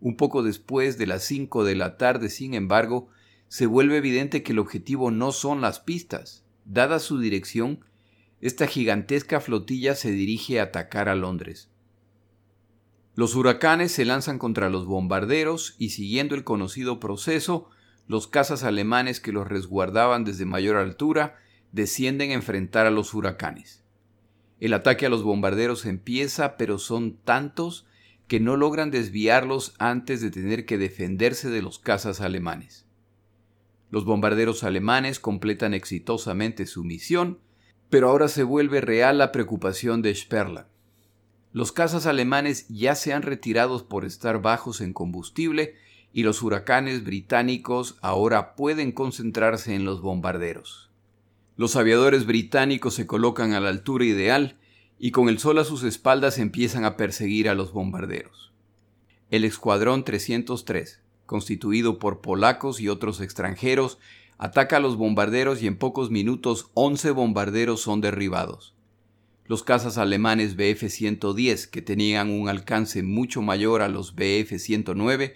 Un 0.00 0.16
poco 0.16 0.42
después 0.42 0.96
de 0.96 1.06
las 1.06 1.22
5 1.24 1.64
de 1.64 1.74
la 1.74 1.98
tarde, 1.98 2.30
sin 2.30 2.54
embargo, 2.54 3.08
se 3.48 3.66
vuelve 3.66 3.98
evidente 3.98 4.42
que 4.42 4.52
el 4.52 4.58
objetivo 4.58 5.10
no 5.10 5.32
son 5.32 5.60
las 5.60 5.80
pistas. 5.80 6.46
Dada 6.64 6.98
su 6.98 7.18
dirección, 7.18 7.84
esta 8.40 8.66
gigantesca 8.66 9.38
flotilla 9.40 9.94
se 9.94 10.10
dirige 10.12 10.60
a 10.60 10.64
atacar 10.64 11.10
a 11.10 11.14
Londres. 11.14 11.69
Los 13.20 13.34
huracanes 13.34 13.92
se 13.92 14.06
lanzan 14.06 14.38
contra 14.38 14.70
los 14.70 14.86
bombarderos 14.86 15.74
y 15.76 15.90
siguiendo 15.90 16.34
el 16.34 16.42
conocido 16.42 17.00
proceso, 17.00 17.68
los 18.08 18.26
cazas 18.26 18.64
alemanes 18.64 19.20
que 19.20 19.30
los 19.30 19.46
resguardaban 19.46 20.24
desde 20.24 20.46
mayor 20.46 20.78
altura 20.78 21.36
descienden 21.70 22.30
a 22.30 22.32
enfrentar 22.32 22.86
a 22.86 22.90
los 22.90 23.12
huracanes. 23.12 23.84
El 24.58 24.72
ataque 24.72 25.04
a 25.04 25.10
los 25.10 25.22
bombarderos 25.22 25.84
empieza, 25.84 26.56
pero 26.56 26.78
son 26.78 27.18
tantos 27.18 27.86
que 28.26 28.40
no 28.40 28.56
logran 28.56 28.90
desviarlos 28.90 29.74
antes 29.78 30.22
de 30.22 30.30
tener 30.30 30.64
que 30.64 30.78
defenderse 30.78 31.50
de 31.50 31.60
los 31.60 31.78
cazas 31.78 32.22
alemanes. 32.22 32.86
Los 33.90 34.06
bombarderos 34.06 34.64
alemanes 34.64 35.20
completan 35.20 35.74
exitosamente 35.74 36.64
su 36.64 36.84
misión, 36.84 37.38
pero 37.90 38.08
ahora 38.08 38.28
se 38.28 38.44
vuelve 38.44 38.80
real 38.80 39.18
la 39.18 39.30
preocupación 39.30 40.00
de 40.00 40.14
Sperla. 40.14 40.70
Los 41.52 41.72
cazas 41.72 42.06
alemanes 42.06 42.66
ya 42.68 42.94
se 42.94 43.12
han 43.12 43.22
retirado 43.22 43.88
por 43.88 44.04
estar 44.04 44.40
bajos 44.40 44.80
en 44.80 44.92
combustible 44.92 45.74
y 46.12 46.22
los 46.22 46.42
huracanes 46.42 47.02
británicos 47.02 47.96
ahora 48.02 48.54
pueden 48.54 48.92
concentrarse 48.92 49.74
en 49.74 49.84
los 49.84 50.00
bombarderos. 50.00 50.90
Los 51.56 51.74
aviadores 51.74 52.24
británicos 52.24 52.94
se 52.94 53.06
colocan 53.06 53.52
a 53.52 53.60
la 53.60 53.68
altura 53.68 54.04
ideal 54.04 54.58
y 54.98 55.10
con 55.10 55.28
el 55.28 55.40
sol 55.40 55.58
a 55.58 55.64
sus 55.64 55.82
espaldas 55.82 56.38
empiezan 56.38 56.84
a 56.84 56.96
perseguir 56.96 57.48
a 57.48 57.54
los 57.54 57.72
bombarderos. 57.72 58.52
El 59.30 59.44
Escuadrón 59.44 60.04
303, 60.04 61.00
constituido 61.26 61.98
por 61.98 62.20
polacos 62.20 62.80
y 62.80 62.88
otros 62.88 63.20
extranjeros, 63.20 63.98
ataca 64.38 64.76
a 64.76 64.80
los 64.80 64.96
bombarderos 64.96 65.62
y 65.62 65.66
en 65.66 65.76
pocos 65.76 66.10
minutos 66.10 66.70
11 66.74 67.10
bombarderos 67.10 67.80
son 67.80 68.00
derribados. 68.00 68.74
Los 69.50 69.64
cazas 69.64 69.98
alemanes 69.98 70.56
Bf-110, 70.56 71.70
que 71.70 71.82
tenían 71.82 72.30
un 72.30 72.48
alcance 72.48 73.02
mucho 73.02 73.42
mayor 73.42 73.82
a 73.82 73.88
los 73.88 74.14
Bf-109, 74.14 75.34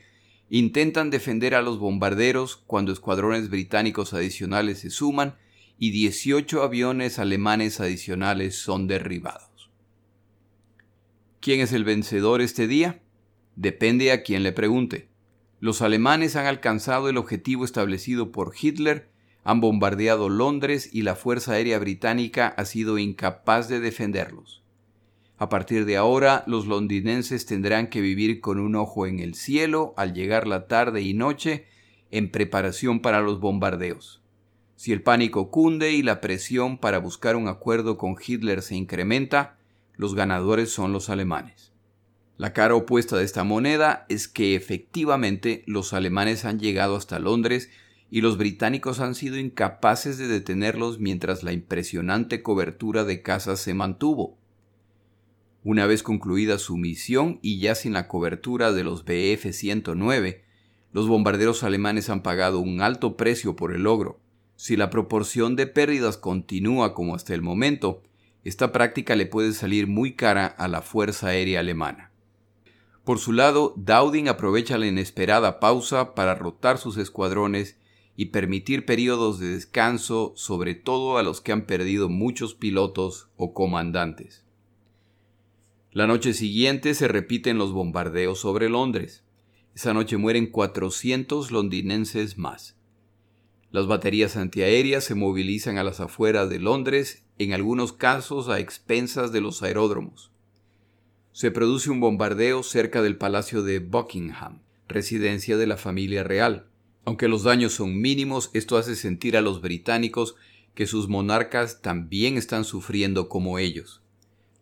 intentan 0.51 1.11
defender 1.11 1.57
a 1.57 1.63
los 1.63 1.81
bombarderos 1.81 2.55
cuando 2.55 2.93
escuadrones 2.93 3.51
británicos 3.51 4.15
adicionales 4.15 4.79
se 4.79 4.91
suman 4.91 5.35
y 5.81 5.91
18 5.91 6.63
aviones 6.63 7.19
alemanes 7.19 7.81
adicionales 7.81 8.57
son 8.57 8.87
derribados. 8.87 9.73
¿Quién 11.41 11.59
es 11.59 11.73
el 11.73 11.83
vencedor 11.83 12.41
este 12.41 12.69
día? 12.69 13.03
Depende 13.57 14.13
a 14.13 14.23
quien 14.23 14.45
le 14.45 14.53
pregunte. 14.53 15.09
Los 15.59 15.83
alemanes 15.83 16.37
han 16.37 16.47
alcanzado 16.47 17.09
el 17.09 17.17
objetivo 17.17 17.65
establecido 17.65 18.31
por 18.31 18.55
Hitler 18.57 19.09
han 19.45 19.61
bombardeado 19.61 20.31
Londres 20.31 20.89
y 20.91 21.03
la 21.03 21.15
Fuerza 21.15 21.53
Aérea 21.53 21.79
Británica 21.79 22.49
ha 22.57 22.65
sido 22.65 22.99
incapaz 22.99 23.69
de 23.69 23.79
defenderlos. 23.79 24.63
A 25.37 25.51
partir 25.51 25.85
de 25.85 25.99
ahora, 25.99 26.45
los 26.47 26.67
londinenses 26.67 27.45
tendrán 27.45 27.89
que 27.89 28.01
vivir 28.01 28.41
con 28.41 28.59
un 28.59 28.75
ojo 28.75 29.07
en 29.07 29.19
el 29.19 29.35
cielo 29.35 29.93
al 29.97 30.15
llegar 30.15 30.47
la 30.47 30.67
tarde 30.67 31.03
y 31.03 31.13
noche 31.13 31.67
en 32.11 32.31
preparación 32.31 33.01
para 33.01 33.21
los 33.21 33.41
bombardeos. 33.41 34.23
Si 34.77 34.93
el 34.93 35.03
pánico 35.03 35.51
cunde 35.51 35.93
y 35.93 36.03
la 36.03 36.21
presión 36.21 36.79
para 36.79 36.99
buscar 36.99 37.37
un 37.37 37.49
acuerdo 37.49 37.99
con 37.99 38.17
Hitler 38.25 38.63
se 38.63 38.77
incrementa, 38.77 39.59
los 39.97 40.15
ganadores 40.15 40.71
son 40.71 40.93
los 40.93 41.11
alemanes. 41.11 41.73
La 42.37 42.53
cara 42.53 42.75
opuesta 42.75 43.17
de 43.17 43.25
esta 43.25 43.45
moneda 43.45 44.07
es 44.09 44.27
que 44.27 44.57
efectivamente 44.57 45.63
los 45.67 45.93
alemanes 45.93 46.45
han 46.45 46.59
llegado 46.59 46.97
hasta 46.97 47.19
Londres 47.19 47.71
y 48.15 48.21
los 48.21 48.39
británicos 48.39 49.01
han 49.01 49.17
sido 49.17 49.39
incapaces 49.39 50.19
de 50.19 50.29
detenerlos 50.29 51.01
mientras 51.01 51.43
la 51.43 51.53
impresionante 51.53 52.45
cobertura 52.45 53.03
de 53.03 53.23
casas 53.23 53.59
se 53.59 53.75
mantuvo. 53.75 54.39
Una 55.65 55.87
vez 55.87 56.05
concluida 56.05 56.59
su 56.59 56.77
misión 56.77 57.41
y 57.43 57.59
ya 57.59 57.75
sin 57.75 57.93
la 57.93 58.07
cobertura 58.07 58.71
de 58.71 58.85
los 58.85 59.05
BF-109, 59.05 60.43
los 60.93 61.09
bombarderos 61.09 61.65
alemanes 61.65 62.09
han 62.09 62.23
pagado 62.23 62.61
un 62.61 62.83
alto 62.83 63.17
precio 63.17 63.57
por 63.57 63.75
el 63.75 63.83
logro. 63.83 64.21
Si 64.55 64.77
la 64.77 64.91
proporción 64.91 65.57
de 65.57 65.67
pérdidas 65.67 66.17
continúa 66.17 66.95
como 66.95 67.17
hasta 67.17 67.35
el 67.35 67.43
momento, 67.43 68.05
esta 68.45 68.71
práctica 68.71 69.17
le 69.17 69.27
puede 69.27 69.53
salir 69.55 69.89
muy 69.89 70.13
cara 70.15 70.47
a 70.47 70.69
la 70.69 70.83
Fuerza 70.83 71.31
Aérea 71.31 71.59
Alemana. 71.59 72.13
Por 73.03 73.19
su 73.19 73.33
lado, 73.33 73.75
Dowding 73.77 74.29
aprovecha 74.29 74.79
la 74.79 74.87
inesperada 74.87 75.59
pausa 75.59 76.15
para 76.15 76.37
rotar 76.37 76.79
sus 76.79 76.97
escuadrones 76.97 77.77
y 78.17 78.27
permitir 78.27 78.85
periodos 78.85 79.39
de 79.39 79.49
descanso, 79.49 80.33
sobre 80.37 80.75
todo 80.75 81.19
a 81.19 81.23
los 81.23 81.41
que 81.41 81.53
han 81.53 81.67
perdido 81.67 82.09
muchos 82.09 82.55
pilotos 82.55 83.29
o 83.37 83.55
comandantes. 83.55 84.45
La 85.93 86.07
noche 86.07 86.33
siguiente 86.33 86.95
se 86.95 87.09
repiten 87.09 87.59
los 87.59 87.73
bombardeos 87.73 88.41
sobre 88.41 88.69
Londres. 88.69 89.25
Esa 89.75 89.95
noche 89.95 90.17
mueren 90.17 90.47
400 90.51 91.51
londinenses 91.51 92.39
más. 92.39 92.77
Las 93.71 93.87
baterías 93.87 94.37
antiaéreas 94.37 95.05
se 95.05 95.15
movilizan 95.15 95.79
a 95.79 95.85
las 95.85 96.01
afueras 96.01 96.49
de 96.49 96.61
Londres, 96.61 97.25
en 97.39 97.53
algunos 97.53 97.93
casos 97.93 98.49
a 98.49 98.61
expensas 98.61 99.33
de 99.33 99.41
los 99.41 99.63
aeródromos 99.63 100.31
se 101.35 101.51
produce 101.51 101.91
un 101.91 101.99
bombardeo 101.99 102.63
cerca 102.63 103.03
del 103.03 103.17
Palacio 103.17 103.65
de 103.65 103.81
Buckingham, 103.81 104.61
residencia 104.87 105.57
de 105.57 105.67
la 105.67 105.77
familia 105.77 106.23
real. 106.23 106.69
Aunque 107.05 107.29
los 107.29 107.43
daños 107.43 107.75
son 107.75 108.01
mínimos, 108.01 108.51
esto 108.55 108.79
hace 108.79 108.97
sentir 108.97 109.37
a 109.37 109.43
los 109.43 109.61
británicos 109.61 110.37
que 110.75 110.87
sus 110.87 111.09
monarcas 111.09 111.83
también 111.83 112.37
están 112.37 112.65
sufriendo 112.65 113.29
como 113.29 113.59
ellos. 113.59 114.03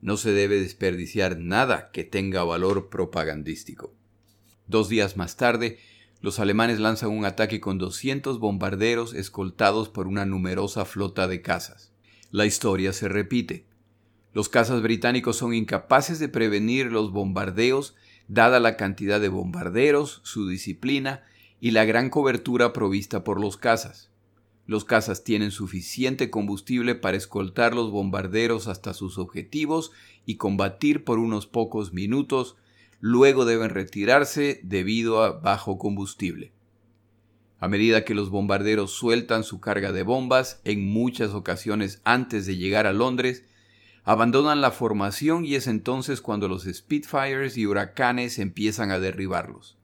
No 0.00 0.16
se 0.16 0.32
debe 0.32 0.60
desperdiciar 0.60 1.38
nada 1.38 1.90
que 1.92 2.02
tenga 2.02 2.42
valor 2.42 2.88
propagandístico. 2.88 3.94
Dos 4.66 4.88
días 4.88 5.16
más 5.16 5.36
tarde, 5.36 5.78
los 6.20 6.40
alemanes 6.40 6.80
lanzan 6.80 7.10
un 7.10 7.24
ataque 7.24 7.60
con 7.60 7.78
200 7.78 8.40
bombarderos 8.40 9.14
escoltados 9.14 9.88
por 9.88 10.08
una 10.08 10.26
numerosa 10.26 10.84
flota 10.84 11.28
de 11.28 11.42
cazas. 11.42 11.92
La 12.32 12.46
historia 12.46 12.92
se 12.92 13.08
repite. 13.08 13.66
Los 14.32 14.48
cazas 14.48 14.82
británicos 14.82 15.36
son 15.36 15.54
incapaces 15.54 16.18
de 16.18 16.28
prevenir 16.28 16.90
los 16.90 17.12
bombardeos, 17.12 17.94
dada 18.26 18.58
la 18.58 18.76
cantidad 18.76 19.20
de 19.20 19.28
bombarderos, 19.28 20.20
su 20.24 20.48
disciplina 20.48 21.22
y 21.62 21.70
la 21.70 21.84
gran 21.84 22.10
cobertura 22.10 22.72
provista 22.72 23.22
por 23.22 23.40
los 23.40 23.56
cazas. 23.56 24.10
Los 24.66 24.84
cazas 24.84 25.22
tienen 25.22 25.52
suficiente 25.52 26.28
combustible 26.28 26.96
para 26.96 27.16
escoltar 27.16 27.72
los 27.72 27.92
bombarderos 27.92 28.66
hasta 28.66 28.92
sus 28.94 29.16
objetivos 29.16 29.92
y 30.26 30.38
combatir 30.38 31.04
por 31.04 31.20
unos 31.20 31.46
pocos 31.46 31.92
minutos, 31.92 32.56
luego 32.98 33.44
deben 33.44 33.70
retirarse 33.70 34.58
debido 34.64 35.22
a 35.22 35.38
bajo 35.38 35.78
combustible. 35.78 36.50
A 37.60 37.68
medida 37.68 38.04
que 38.04 38.16
los 38.16 38.28
bombarderos 38.28 38.90
sueltan 38.90 39.44
su 39.44 39.60
carga 39.60 39.92
de 39.92 40.02
bombas, 40.02 40.60
en 40.64 40.84
muchas 40.84 41.30
ocasiones 41.30 42.00
antes 42.02 42.44
de 42.44 42.56
llegar 42.56 42.88
a 42.88 42.92
Londres, 42.92 43.44
abandonan 44.02 44.62
la 44.62 44.72
formación 44.72 45.44
y 45.44 45.54
es 45.54 45.68
entonces 45.68 46.22
cuando 46.22 46.48
los 46.48 46.64
Spitfires 46.64 47.56
y 47.56 47.66
huracanes 47.66 48.40
empiezan 48.40 48.90
a 48.90 48.98
derribarlos. 48.98 49.78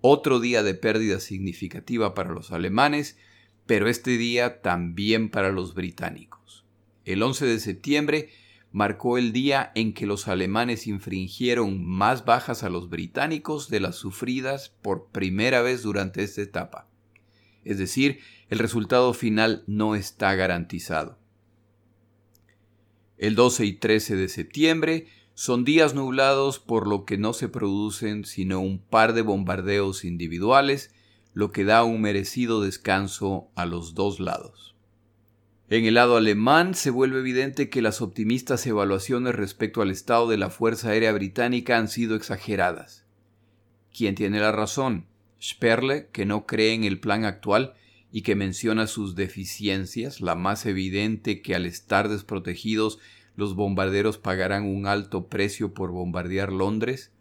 Otro 0.00 0.40
día 0.40 0.62
de 0.62 0.74
pérdida 0.74 1.20
significativa 1.20 2.14
para 2.14 2.32
los 2.32 2.52
alemanes, 2.52 3.18
pero 3.66 3.88
este 3.88 4.16
día 4.16 4.60
también 4.62 5.30
para 5.30 5.50
los 5.50 5.74
británicos. 5.74 6.64
El 7.04 7.22
11 7.22 7.46
de 7.46 7.60
septiembre 7.60 8.30
marcó 8.72 9.16
el 9.16 9.32
día 9.32 9.72
en 9.74 9.94
que 9.94 10.06
los 10.06 10.28
alemanes 10.28 10.86
infringieron 10.86 11.84
más 11.84 12.24
bajas 12.24 12.62
a 12.62 12.68
los 12.68 12.90
británicos 12.90 13.70
de 13.70 13.80
las 13.80 13.96
sufridas 13.96 14.68
por 14.82 15.08
primera 15.08 15.62
vez 15.62 15.82
durante 15.82 16.22
esta 16.22 16.42
etapa. 16.42 16.88
Es 17.64 17.78
decir, 17.78 18.20
el 18.48 18.58
resultado 18.58 19.14
final 19.14 19.64
no 19.66 19.94
está 19.94 20.34
garantizado. 20.34 21.18
El 23.18 23.34
12 23.34 23.64
y 23.64 23.72
13 23.72 24.14
de 24.14 24.28
septiembre 24.28 25.06
son 25.36 25.66
días 25.66 25.92
nublados 25.92 26.58
por 26.58 26.86
lo 26.86 27.04
que 27.04 27.18
no 27.18 27.34
se 27.34 27.50
producen 27.50 28.24
sino 28.24 28.60
un 28.60 28.78
par 28.78 29.12
de 29.12 29.20
bombardeos 29.20 30.02
individuales, 30.06 30.94
lo 31.34 31.52
que 31.52 31.64
da 31.64 31.84
un 31.84 32.00
merecido 32.00 32.62
descanso 32.62 33.50
a 33.54 33.66
los 33.66 33.94
dos 33.94 34.18
lados. 34.18 34.74
En 35.68 35.84
el 35.84 35.92
lado 35.92 36.16
alemán 36.16 36.74
se 36.74 36.88
vuelve 36.88 37.18
evidente 37.18 37.68
que 37.68 37.82
las 37.82 38.00
optimistas 38.00 38.66
evaluaciones 38.66 39.34
respecto 39.34 39.82
al 39.82 39.90
estado 39.90 40.26
de 40.26 40.38
la 40.38 40.48
Fuerza 40.48 40.88
Aérea 40.88 41.12
Británica 41.12 41.76
han 41.76 41.88
sido 41.88 42.16
exageradas. 42.16 43.04
¿Quién 43.94 44.14
tiene 44.14 44.40
la 44.40 44.52
razón? 44.52 45.04
Sperle, 45.38 46.08
que 46.12 46.24
no 46.24 46.46
cree 46.46 46.72
en 46.72 46.84
el 46.84 46.98
plan 46.98 47.26
actual 47.26 47.74
y 48.10 48.22
que 48.22 48.36
menciona 48.36 48.86
sus 48.86 49.16
deficiencias, 49.16 50.22
la 50.22 50.34
más 50.34 50.64
evidente 50.64 51.42
que 51.42 51.54
al 51.54 51.66
estar 51.66 52.08
desprotegidos 52.08 52.98
los 53.36 53.54
bombarderos 53.54 54.18
pagarán 54.18 54.64
un 54.64 54.86
alto 54.86 55.28
precio 55.28 55.74
por 55.74 55.92
bombardear 55.92 56.52
Londres, 56.52 57.12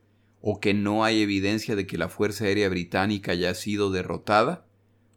o 0.41 0.59
que 0.59 0.73
no 0.73 1.03
hay 1.03 1.21
evidencia 1.21 1.75
de 1.75 1.85
que 1.85 1.97
la 1.97 2.09
Fuerza 2.09 2.45
Aérea 2.45 2.69
Británica 2.69 3.33
haya 3.33 3.53
sido 3.53 3.91
derrotada, 3.91 4.65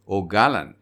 o 0.05 0.27
Galland, 0.27 0.75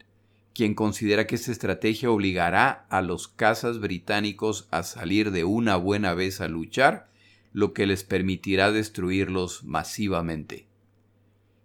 quien 0.53 0.73
considera 0.73 1.27
que 1.27 1.35
esta 1.35 1.51
estrategia 1.51 2.09
obligará 2.09 2.87
a 2.89 3.01
los 3.01 3.27
cazas 3.27 3.79
británicos 3.79 4.67
a 4.71 4.83
salir 4.83 5.31
de 5.31 5.43
una 5.43 5.75
buena 5.75 6.15
vez 6.15 6.41
a 6.41 6.47
luchar, 6.47 7.09
lo 7.53 7.73
que 7.73 7.85
les 7.85 8.03
permitirá 8.03 8.71
destruirlos 8.71 9.63
masivamente. 9.63 10.67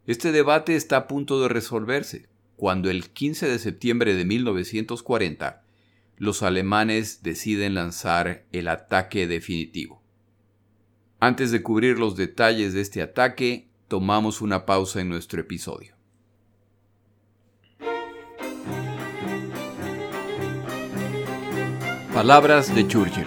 Este 0.06 0.32
debate 0.32 0.74
está 0.74 0.96
a 0.96 1.06
punto 1.06 1.40
de 1.40 1.48
resolverse 1.48 2.28
cuando 2.56 2.90
el 2.90 3.10
15 3.10 3.48
de 3.48 3.58
septiembre 3.58 4.14
de 4.14 4.24
1940 4.24 5.62
los 6.16 6.42
alemanes 6.42 7.22
deciden 7.22 7.74
lanzar 7.74 8.44
el 8.52 8.68
ataque 8.68 9.26
definitivo. 9.26 10.02
Antes 11.20 11.50
de 11.50 11.62
cubrir 11.62 11.98
los 11.98 12.16
detalles 12.16 12.74
de 12.74 12.80
este 12.80 13.02
ataque, 13.02 13.68
tomamos 13.88 14.40
una 14.40 14.66
pausa 14.66 15.00
en 15.00 15.08
nuestro 15.08 15.40
episodio. 15.40 15.94
Palabras 22.14 22.74
de 22.74 22.86
Churchill. 22.86 23.26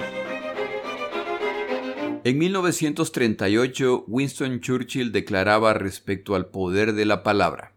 En 2.24 2.38
1938, 2.38 4.06
Winston 4.08 4.60
Churchill 4.60 5.12
declaraba 5.12 5.74
respecto 5.74 6.36
al 6.36 6.48
poder 6.48 6.94
de 6.94 7.06
la 7.06 7.24
palabra. 7.24 7.74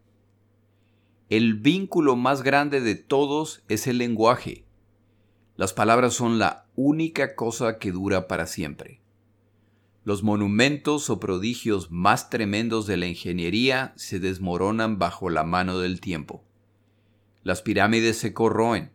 El 1.29 1.55
vínculo 1.55 2.16
más 2.16 2.42
grande 2.42 2.81
de 2.81 2.94
todos 2.94 3.62
es 3.68 3.87
el 3.87 3.99
lenguaje. 3.99 4.64
Las 5.59 5.75
palabras 5.75 6.14
son 6.14 6.38
la 6.38 6.64
única 6.75 7.35
cosa 7.35 7.79
que 7.79 7.92
dura 7.92 8.29
para 8.29 8.47
siempre. 8.47 9.03
Los 10.05 10.23
monumentos 10.23 11.11
o 11.11 11.21
prodigios 11.21 11.90
más 11.90 12.31
tremendos 12.31 12.87
de 12.87 12.97
la 12.97 13.07
ingeniería 13.09 13.92
se 13.97 14.21
desmoronan 14.21 14.99
bajo 14.99 15.29
la 15.29 15.44
mano 15.44 15.79
del 15.81 16.01
tiempo. 16.01 16.42
Las 17.42 17.61
pirámides 17.61 18.16
se 18.16 18.33
corroen, 18.33 18.92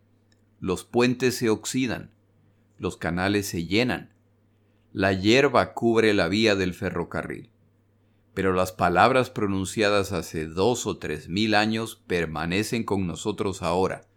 los 0.58 0.82
puentes 0.82 1.36
se 1.36 1.50
oxidan, 1.50 2.10
los 2.78 2.96
canales 2.96 3.46
se 3.46 3.66
llenan, 3.66 4.12
la 4.92 5.12
hierba 5.12 5.74
cubre 5.74 6.14
la 6.14 6.26
vía 6.26 6.56
del 6.56 6.74
ferrocarril 6.74 7.50
pero 8.34 8.52
las 8.52 8.72
palabras 8.72 9.30
pronunciadas 9.30 10.12
hace 10.12 10.46
dos 10.46 10.86
o 10.86 10.98
tres 10.98 11.28
mil 11.28 11.54
años 11.54 12.02
permanecen 12.08 12.82
con 12.82 13.06
nosotros 13.06 13.62
ahora, 13.62 14.08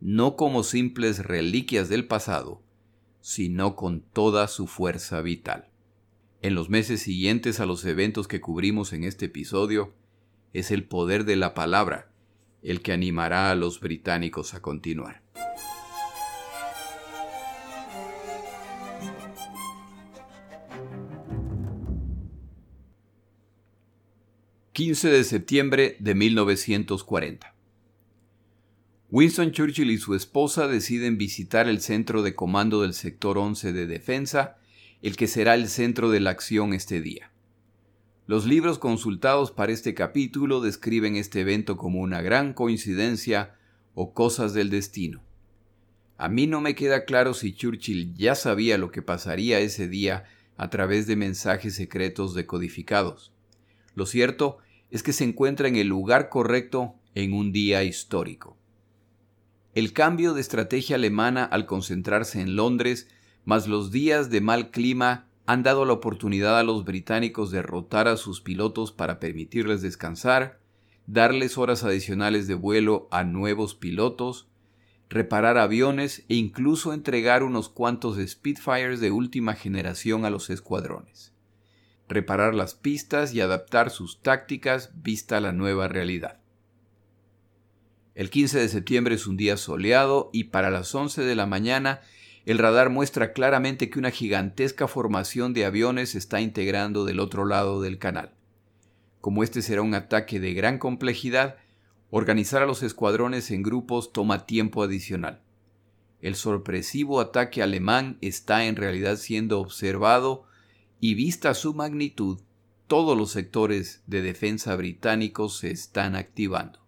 no 0.00 0.36
como 0.36 0.62
simples 0.62 1.24
reliquias 1.24 1.88
del 1.88 2.06
pasado, 2.06 2.62
sino 3.20 3.76
con 3.76 4.00
toda 4.00 4.48
su 4.48 4.66
fuerza 4.66 5.20
vital. 5.20 5.68
En 6.40 6.54
los 6.54 6.70
meses 6.70 7.02
siguientes 7.02 7.60
a 7.60 7.66
los 7.66 7.84
eventos 7.84 8.28
que 8.28 8.40
cubrimos 8.40 8.92
en 8.92 9.04
este 9.04 9.26
episodio, 9.26 9.94
es 10.52 10.70
el 10.70 10.84
poder 10.84 11.24
de 11.24 11.36
la 11.36 11.54
palabra 11.54 12.10
el 12.62 12.80
que 12.80 12.92
animará 12.92 13.50
a 13.50 13.54
los 13.54 13.80
británicos 13.80 14.54
a 14.54 14.60
continuar. 14.60 15.22
15 24.78 25.10
de 25.10 25.24
septiembre 25.24 25.96
de 25.98 26.14
1940. 26.14 27.57
Winston 29.10 29.52
Churchill 29.52 29.90
y 29.90 29.96
su 29.96 30.14
esposa 30.14 30.68
deciden 30.68 31.16
visitar 31.16 31.66
el 31.66 31.80
centro 31.80 32.22
de 32.22 32.34
comando 32.34 32.82
del 32.82 32.92
sector 32.92 33.38
11 33.38 33.72
de 33.72 33.86
defensa 33.86 34.58
el 35.00 35.16
que 35.16 35.26
será 35.26 35.54
el 35.54 35.68
centro 35.68 36.10
de 36.10 36.20
la 36.20 36.28
acción 36.28 36.74
este 36.74 37.00
día. 37.00 37.30
Los 38.26 38.44
libros 38.44 38.78
consultados 38.78 39.50
para 39.50 39.72
este 39.72 39.94
capítulo 39.94 40.60
describen 40.60 41.16
este 41.16 41.40
evento 41.40 41.78
como 41.78 42.00
una 42.00 42.20
gran 42.20 42.52
coincidencia 42.52 43.54
o 43.94 44.12
cosas 44.12 44.52
del 44.52 44.68
destino. 44.68 45.22
A 46.18 46.28
mí 46.28 46.46
no 46.46 46.60
me 46.60 46.74
queda 46.74 47.06
claro 47.06 47.32
si 47.32 47.54
Churchill 47.54 48.14
ya 48.14 48.34
sabía 48.34 48.76
lo 48.76 48.90
que 48.90 49.00
pasaría 49.00 49.58
ese 49.60 49.88
día 49.88 50.24
a 50.58 50.68
través 50.68 51.06
de 51.06 51.16
mensajes 51.16 51.76
secretos 51.76 52.34
decodificados. 52.34 53.32
Lo 53.94 54.04
cierto 54.04 54.58
es 54.90 55.02
que 55.02 55.14
se 55.14 55.24
encuentra 55.24 55.66
en 55.66 55.76
el 55.76 55.86
lugar 55.86 56.28
correcto 56.28 56.94
en 57.14 57.32
un 57.32 57.52
día 57.52 57.84
histórico. 57.84 58.58
El 59.74 59.92
cambio 59.92 60.34
de 60.34 60.40
estrategia 60.40 60.96
alemana 60.96 61.44
al 61.44 61.66
concentrarse 61.66 62.40
en 62.40 62.56
Londres, 62.56 63.08
más 63.44 63.68
los 63.68 63.92
días 63.92 64.30
de 64.30 64.40
mal 64.40 64.70
clima, 64.70 65.28
han 65.46 65.62
dado 65.62 65.84
la 65.84 65.94
oportunidad 65.94 66.58
a 66.58 66.62
los 66.62 66.84
británicos 66.84 67.50
de 67.50 67.62
rotar 67.62 68.08
a 68.08 68.16
sus 68.16 68.40
pilotos 68.40 68.92
para 68.92 69.18
permitirles 69.18 69.80
descansar, 69.80 70.60
darles 71.06 71.56
horas 71.56 71.84
adicionales 71.84 72.46
de 72.46 72.54
vuelo 72.54 73.08
a 73.10 73.24
nuevos 73.24 73.74
pilotos, 73.74 74.48
reparar 75.08 75.56
aviones 75.56 76.24
e 76.28 76.34
incluso 76.34 76.92
entregar 76.92 77.42
unos 77.42 77.68
cuantos 77.68 78.18
Spitfires 78.26 79.00
de 79.00 79.10
última 79.10 79.54
generación 79.54 80.24
a 80.24 80.30
los 80.30 80.50
escuadrones. 80.50 81.32
Reparar 82.08 82.54
las 82.54 82.74
pistas 82.74 83.34
y 83.34 83.40
adaptar 83.40 83.90
sus 83.90 84.20
tácticas 84.20 84.90
vista 85.02 85.40
la 85.40 85.52
nueva 85.52 85.88
realidad. 85.88 86.40
El 88.18 88.30
15 88.30 88.58
de 88.58 88.68
septiembre 88.68 89.14
es 89.14 89.28
un 89.28 89.36
día 89.36 89.56
soleado 89.56 90.28
y 90.32 90.44
para 90.50 90.70
las 90.70 90.92
11 90.92 91.22
de 91.22 91.36
la 91.36 91.46
mañana 91.46 92.00
el 92.46 92.58
radar 92.58 92.90
muestra 92.90 93.32
claramente 93.32 93.90
que 93.90 94.00
una 94.00 94.10
gigantesca 94.10 94.88
formación 94.88 95.54
de 95.54 95.64
aviones 95.64 96.10
se 96.10 96.18
está 96.18 96.40
integrando 96.40 97.04
del 97.04 97.20
otro 97.20 97.44
lado 97.44 97.80
del 97.80 97.98
canal. 97.98 98.34
Como 99.20 99.44
este 99.44 99.62
será 99.62 99.82
un 99.82 99.94
ataque 99.94 100.40
de 100.40 100.52
gran 100.52 100.78
complejidad, 100.78 101.58
Organizar 102.10 102.60
a 102.60 102.66
los 102.66 102.82
escuadrones 102.82 103.52
en 103.52 103.62
grupos 103.62 104.12
toma 104.12 104.46
tiempo 104.46 104.82
adicional. 104.82 105.40
El 106.20 106.34
sorpresivo 106.34 107.20
ataque 107.20 107.62
alemán 107.62 108.18
está 108.20 108.64
en 108.64 108.74
realidad 108.74 109.16
siendo 109.16 109.60
observado 109.60 110.44
y 110.98 111.14
vista 111.14 111.54
su 111.54 111.72
magnitud, 111.72 112.40
todos 112.88 113.16
los 113.16 113.30
sectores 113.30 114.02
de 114.08 114.22
defensa 114.22 114.74
británicos 114.74 115.58
se 115.58 115.70
están 115.70 116.16
activando. 116.16 116.87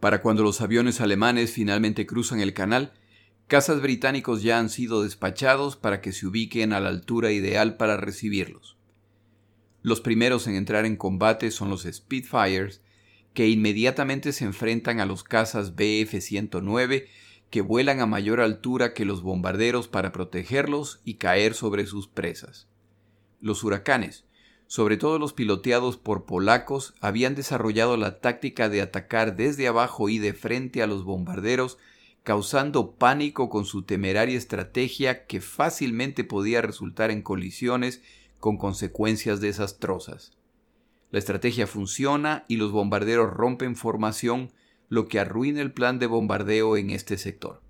Para 0.00 0.22
cuando 0.22 0.42
los 0.44 0.60
aviones 0.60 1.00
alemanes 1.00 1.52
finalmente 1.52 2.06
cruzan 2.06 2.40
el 2.40 2.54
canal, 2.54 2.92
cazas 3.48 3.82
británicos 3.82 4.42
ya 4.42 4.58
han 4.58 4.68
sido 4.68 5.02
despachados 5.02 5.76
para 5.76 6.00
que 6.00 6.12
se 6.12 6.26
ubiquen 6.26 6.72
a 6.72 6.80
la 6.80 6.88
altura 6.88 7.32
ideal 7.32 7.76
para 7.76 7.96
recibirlos. 7.96 8.76
Los 9.82 10.00
primeros 10.00 10.46
en 10.46 10.54
entrar 10.54 10.86
en 10.86 10.96
combate 10.96 11.50
son 11.50 11.70
los 11.70 11.82
Spitfires, 11.82 12.82
que 13.34 13.48
inmediatamente 13.48 14.32
se 14.32 14.44
enfrentan 14.44 15.00
a 15.00 15.06
los 15.06 15.24
cazas 15.24 15.74
BF-109 15.74 17.06
que 17.50 17.60
vuelan 17.60 18.00
a 18.00 18.06
mayor 18.06 18.40
altura 18.40 18.92
que 18.92 19.04
los 19.04 19.22
bombarderos 19.22 19.88
para 19.88 20.12
protegerlos 20.12 21.00
y 21.04 21.14
caer 21.14 21.54
sobre 21.54 21.86
sus 21.86 22.06
presas. 22.08 22.68
Los 23.40 23.64
huracanes, 23.64 24.24
sobre 24.68 24.98
todo 24.98 25.18
los 25.18 25.32
piloteados 25.32 25.96
por 25.96 26.26
polacos, 26.26 26.94
habían 27.00 27.34
desarrollado 27.34 27.96
la 27.96 28.20
táctica 28.20 28.68
de 28.68 28.82
atacar 28.82 29.34
desde 29.34 29.66
abajo 29.66 30.10
y 30.10 30.18
de 30.18 30.34
frente 30.34 30.82
a 30.82 30.86
los 30.86 31.04
bombarderos, 31.04 31.78
causando 32.22 32.92
pánico 32.92 33.48
con 33.48 33.64
su 33.64 33.82
temeraria 33.82 34.36
estrategia 34.36 35.24
que 35.24 35.40
fácilmente 35.40 36.22
podía 36.22 36.60
resultar 36.60 37.10
en 37.10 37.22
colisiones 37.22 38.02
con 38.40 38.58
consecuencias 38.58 39.40
desastrosas. 39.40 40.32
La 41.10 41.18
estrategia 41.18 41.66
funciona 41.66 42.44
y 42.46 42.58
los 42.58 42.70
bombarderos 42.70 43.32
rompen 43.32 43.74
formación, 43.74 44.52
lo 44.90 45.08
que 45.08 45.18
arruina 45.18 45.62
el 45.62 45.72
plan 45.72 45.98
de 45.98 46.06
bombardeo 46.06 46.76
en 46.76 46.90
este 46.90 47.16
sector. 47.16 47.62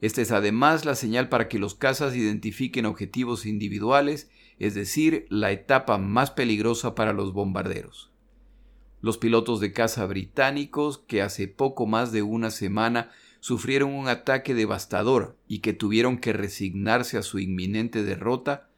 Esta 0.00 0.22
es 0.22 0.32
además 0.32 0.84
la 0.84 0.96
señal 0.96 1.28
para 1.28 1.46
que 1.46 1.60
los 1.60 1.76
cazas 1.76 2.16
identifiquen 2.16 2.86
objetivos 2.86 3.46
individuales, 3.46 4.28
es 4.58 4.74
decir, 4.74 5.26
la 5.30 5.52
etapa 5.52 5.98
más 5.98 6.30
peligrosa 6.30 6.94
para 6.94 7.12
los 7.12 7.32
bombarderos. 7.32 8.10
Los 9.00 9.18
pilotos 9.18 9.60
de 9.60 9.72
caza 9.72 10.06
británicos, 10.06 10.98
que 10.98 11.22
hace 11.22 11.46
poco 11.46 11.86
más 11.86 12.10
de 12.10 12.22
una 12.22 12.50
semana 12.50 13.10
sufrieron 13.40 13.94
un 13.94 14.08
ataque 14.08 14.54
devastador 14.54 15.36
y 15.46 15.60
que 15.60 15.72
tuvieron 15.72 16.18
que 16.18 16.32
resignarse 16.32 17.16
a 17.16 17.22
su 17.22 17.38
inminente 17.38 18.02
derrota, 18.02 18.68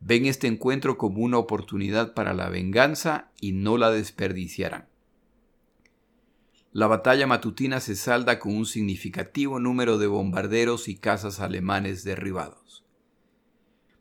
ven 0.00 0.24
este 0.24 0.46
encuentro 0.46 0.96
como 0.96 1.22
una 1.22 1.38
oportunidad 1.38 2.14
para 2.14 2.32
la 2.32 2.48
venganza 2.48 3.30
y 3.40 3.52
no 3.52 3.76
la 3.76 3.90
desperdiciarán. 3.90 4.88
La 6.72 6.86
batalla 6.86 7.26
matutina 7.26 7.80
se 7.80 7.96
salda 7.96 8.38
con 8.38 8.54
un 8.54 8.66
significativo 8.66 9.58
número 9.58 9.98
de 9.98 10.06
bombarderos 10.06 10.88
y 10.88 10.96
cazas 10.96 11.40
alemanes 11.40 12.04
derribados. 12.04 12.85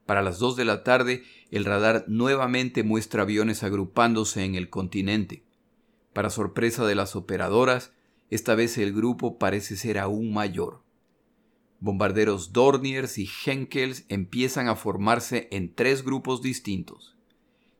Para 0.05 0.21
las 0.21 0.39
dos 0.39 0.55
de 0.55 0.65
la 0.65 0.83
tarde, 0.83 1.23
el 1.51 1.65
radar 1.65 2.05
nuevamente 2.07 2.83
muestra 2.83 3.23
aviones 3.23 3.63
agrupándose 3.63 4.43
en 4.43 4.55
el 4.55 4.69
continente. 4.69 5.43
Para 6.13 6.29
sorpresa 6.29 6.85
de 6.85 6.95
las 6.95 7.15
operadoras, 7.15 7.91
esta 8.29 8.55
vez 8.55 8.77
el 8.77 8.93
grupo 8.93 9.37
parece 9.37 9.75
ser 9.75 9.97
aún 9.97 10.33
mayor. 10.33 10.83
Bombarderos 11.79 12.53
Dorniers 12.53 13.17
y 13.17 13.29
Henkels 13.45 14.05
empiezan 14.09 14.67
a 14.67 14.75
formarse 14.75 15.47
en 15.51 15.73
tres 15.73 16.03
grupos 16.03 16.41
distintos. 16.41 17.15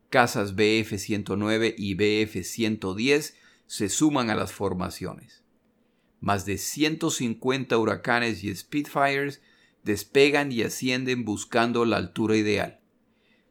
Casas 0.10 0.56
BF-109 0.56 1.76
y 1.78 1.96
BF-110 1.96 3.34
se 3.68 3.90
suman 3.90 4.30
a 4.30 4.36
las 4.36 4.52
formaciones. 4.52 5.44
Más 6.20 6.46
de 6.46 6.58
150 6.58 7.78
huracanes 7.78 8.44
y 8.44 8.56
Spitfires 8.56 9.42
despegan 9.86 10.52
y 10.52 10.64
ascienden 10.64 11.24
buscando 11.24 11.86
la 11.86 11.98
altura 11.98 12.36
ideal. 12.36 12.82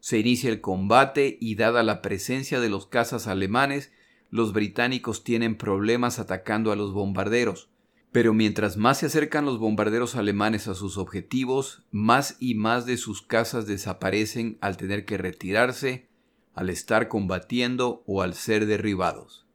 Se 0.01 0.19
inicia 0.19 0.51
el 0.51 0.61
combate 0.61 1.39
y 1.41 1.55
dada 1.55 1.83
la 1.83 2.03
presencia 2.03 2.61
de 2.61 2.69
los 2.69 2.87
cazas 2.87 3.27
alemanes, 3.27 3.93
los 4.31 4.53
británicos 4.53 5.23
tienen 5.23 5.57
problemas 5.57 6.19
atacando 6.19 6.73
a 6.73 6.77
los 6.77 6.93
bombarderos, 6.93 7.71
pero 8.11 8.35
mientras 8.35 8.77
más 8.77 8.99
se 8.99 9.07
acercan 9.07 9.45
los 9.45 9.59
bombarderos 9.59 10.17
alemanes 10.17 10.67
a 10.67 10.75
sus 10.75 10.99
objetivos, 10.99 11.85
más 11.93 12.37
y 12.41 12.55
más 12.55 12.85
de 12.85 12.97
sus 12.97 13.23
casas 13.23 13.67
desaparecen 13.67 14.59
al 14.61 14.77
tener 14.77 15.05
que 15.05 15.17
retirarse, 15.17 16.09
al 16.53 16.69
estar 16.69 17.07
combatiendo 17.07 18.03
o 18.07 18.23
al 18.23 18.35
ser 18.35 18.67
derribados. 18.67 19.47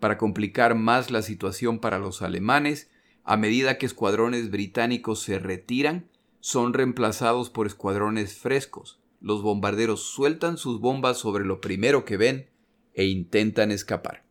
Para 0.00 0.18
complicar 0.18 0.74
más 0.74 1.10
la 1.10 1.22
situación 1.22 1.78
para 1.78 1.98
los 1.98 2.20
alemanes, 2.20 2.90
a 3.28 3.36
medida 3.36 3.76
que 3.76 3.84
escuadrones 3.84 4.50
británicos 4.50 5.20
se 5.20 5.38
retiran, 5.38 6.08
son 6.40 6.72
reemplazados 6.72 7.50
por 7.50 7.66
escuadrones 7.66 8.38
frescos. 8.38 9.00
Los 9.20 9.42
bombarderos 9.42 10.02
sueltan 10.02 10.56
sus 10.56 10.80
bombas 10.80 11.18
sobre 11.18 11.44
lo 11.44 11.60
primero 11.60 12.06
que 12.06 12.16
ven 12.16 12.48
e 12.94 13.04
intentan 13.04 13.70
escapar. 13.70 14.24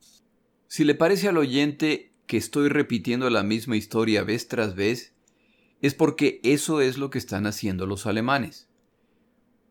Si 0.68 0.84
le 0.84 0.96
parece 0.96 1.28
al 1.28 1.38
oyente 1.38 2.12
que 2.26 2.38
estoy 2.38 2.70
repitiendo 2.70 3.30
la 3.30 3.44
misma 3.44 3.78
historia 3.78 4.24
vez 4.24 4.48
tras 4.48 4.74
vez, 4.74 5.14
es 5.84 5.94
porque 5.94 6.40
eso 6.42 6.82
es 6.82 6.98
lo 6.98 7.12
que 7.12 7.20
están 7.20 7.46
haciendo 7.46 7.86
los 7.86 8.08
alemanes. 8.08 8.68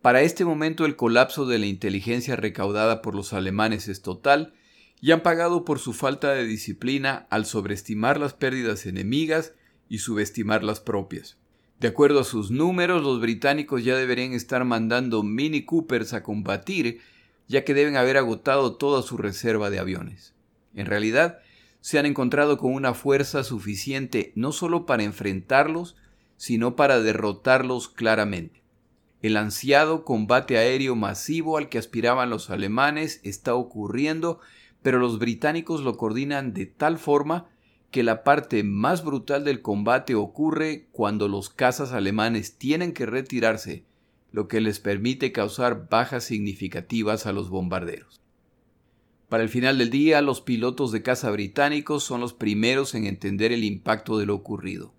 Para 0.03 0.23
este 0.23 0.45
momento 0.45 0.85
el 0.85 0.95
colapso 0.95 1.47
de 1.47 1.59
la 1.59 1.67
inteligencia 1.67 2.37
recaudada 2.37 3.03
por 3.03 3.17
los 3.17 3.33
alemanes 3.33 3.89
es 3.89 4.03
total 4.03 4.55
y 5.01 5.13
han 5.13 5.23
pagado 5.23 5.65
por 5.65 5.79
su 5.79 5.93
falta 5.93 6.33
de 6.33 6.47
disciplina 6.47 7.27
al 7.31 7.47
sobreestimar 7.47 8.19
las 8.19 8.35
pérdidas 8.35 8.87
enemigas 8.87 9.53
y 9.89 9.99
subestimar 9.99 10.65
las 10.65 10.81
propias. 10.81 11.37
De 11.79 11.89
acuerdo 11.89 12.21
a 12.21 12.25
sus 12.25 12.51
números, 12.51 13.03
los 13.03 13.21
británicos 13.21 13.85
ya 13.85 13.97
deberían 13.97 14.33
estar 14.33 14.65
mandando 14.65 15.23
Mini 15.23 15.65
Coopers 15.65 16.15
a 16.15 16.23
combatir, 16.23 17.01
ya 17.49 17.65
que 17.65 17.75
deben 17.75 17.97
haber 17.97 18.17
agotado 18.17 18.77
toda 18.77 19.03
su 19.03 19.19
reserva 19.19 19.69
de 19.69 19.79
aviones. 19.79 20.35
En 20.75 20.87
realidad, 20.87 21.39
se 21.81 21.99
han 21.99 22.07
encontrado 22.07 22.57
con 22.57 22.73
una 22.73 22.95
fuerza 22.95 23.45
suficiente 23.45 24.33
no 24.35 24.53
solo 24.53 24.87
para 24.87 25.05
enfrentarlos, 25.05 25.97
sino 26.37 26.77
para 26.77 27.01
derrotarlos 27.01 27.89
claramente. 27.89 28.63
El 29.23 29.37
ansiado 29.37 30.05
combate 30.05 30.59
aéreo 30.59 30.97
masivo 30.97 31.57
al 31.57 31.69
que 31.69 31.79
aspiraban 31.79 32.31
los 32.31 32.51
alemanes 32.51 33.21
está 33.23 33.55
ocurriendo, 33.55 34.41
pero 34.87 35.01
los 35.01 35.19
británicos 35.19 35.81
lo 35.81 35.97
coordinan 35.97 36.55
de 36.55 36.65
tal 36.65 36.97
forma 36.97 37.49
que 37.91 38.05
la 38.05 38.23
parte 38.23 38.63
más 38.63 39.05
brutal 39.05 39.43
del 39.43 39.61
combate 39.61 40.15
ocurre 40.15 40.87
cuando 40.93 41.27
los 41.27 41.51
cazas 41.51 41.91
alemanes 41.91 42.57
tienen 42.57 42.93
que 42.93 43.05
retirarse, 43.05 43.85
lo 44.31 44.47
que 44.47 44.61
les 44.61 44.79
permite 44.79 45.33
causar 45.33 45.89
bajas 45.91 46.23
significativas 46.23 47.27
a 47.27 47.33
los 47.33 47.51
bombarderos. 47.51 48.21
Para 49.29 49.43
el 49.43 49.49
final 49.49 49.77
del 49.77 49.91
día, 49.91 50.23
los 50.23 50.41
pilotos 50.41 50.93
de 50.93 51.03
caza 51.03 51.33
británicos 51.33 52.05
son 52.05 52.21
los 52.21 52.33
primeros 52.33 52.95
en 52.95 53.07
entender 53.07 53.51
el 53.51 53.65
impacto 53.65 54.19
de 54.19 54.27
lo 54.27 54.37
ocurrido. 54.37 54.95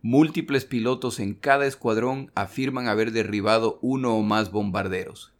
Múltiples 0.00 0.64
pilotos 0.64 1.20
en 1.20 1.34
cada 1.34 1.66
escuadrón 1.66 2.32
afirman 2.34 2.88
haber 2.88 3.12
derribado 3.12 3.78
uno 3.82 4.16
o 4.16 4.22
más 4.22 4.50
bombarderos. 4.50 5.33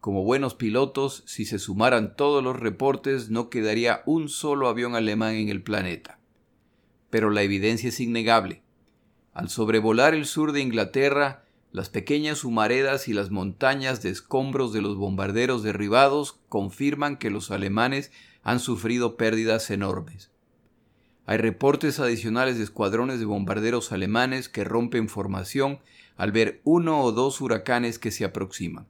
Como 0.00 0.22
buenos 0.22 0.54
pilotos, 0.54 1.24
si 1.26 1.44
se 1.44 1.58
sumaran 1.58 2.14
todos 2.14 2.42
los 2.42 2.58
reportes, 2.58 3.30
no 3.30 3.50
quedaría 3.50 4.02
un 4.06 4.28
solo 4.28 4.68
avión 4.68 4.94
alemán 4.94 5.34
en 5.34 5.48
el 5.48 5.62
planeta. 5.62 6.20
Pero 7.10 7.30
la 7.30 7.42
evidencia 7.42 7.88
es 7.88 7.98
innegable. 7.98 8.62
Al 9.34 9.48
sobrevolar 9.48 10.14
el 10.14 10.24
sur 10.26 10.52
de 10.52 10.60
Inglaterra, 10.60 11.44
las 11.72 11.88
pequeñas 11.88 12.44
humaredas 12.44 13.08
y 13.08 13.12
las 13.12 13.30
montañas 13.30 14.00
de 14.00 14.10
escombros 14.10 14.72
de 14.72 14.82
los 14.82 14.96
bombarderos 14.96 15.64
derribados 15.64 16.40
confirman 16.48 17.16
que 17.16 17.30
los 17.30 17.50
alemanes 17.50 18.12
han 18.42 18.60
sufrido 18.60 19.16
pérdidas 19.16 19.68
enormes. 19.70 20.30
Hay 21.26 21.38
reportes 21.38 21.98
adicionales 21.98 22.56
de 22.56 22.64
escuadrones 22.64 23.18
de 23.18 23.26
bombarderos 23.26 23.92
alemanes 23.92 24.48
que 24.48 24.64
rompen 24.64 25.08
formación 25.08 25.80
al 26.16 26.32
ver 26.32 26.60
uno 26.64 27.02
o 27.02 27.12
dos 27.12 27.40
huracanes 27.40 27.98
que 27.98 28.12
se 28.12 28.24
aproximan. 28.24 28.86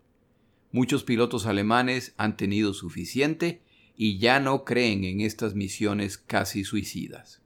Muchos 0.70 1.04
pilotos 1.04 1.46
alemanes 1.46 2.14
han 2.16 2.36
tenido 2.36 2.74
suficiente 2.74 3.62
y 3.96 4.18
ya 4.18 4.38
no 4.38 4.64
creen 4.64 5.04
en 5.04 5.20
estas 5.20 5.54
misiones 5.54 6.18
casi 6.18 6.64
suicidas. 6.64 7.42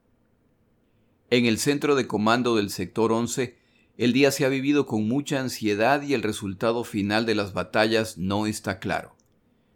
En 1.31 1.47
el 1.47 1.59
centro 1.59 1.95
de 1.95 2.07
comando 2.07 2.57
del 2.57 2.69
sector 2.69 3.13
11, 3.13 3.57
el 3.97 4.13
día 4.13 4.31
se 4.31 4.45
ha 4.45 4.49
vivido 4.49 4.87
con 4.87 5.07
mucha 5.07 5.41
ansiedad 5.41 6.03
y 6.03 6.15
el 6.15 6.23
resultado 6.23 6.85
final 6.85 7.25
de 7.25 7.35
las 7.35 7.53
batallas 7.53 8.19
no 8.19 8.47
está 8.47 8.81
claro. 8.81 9.17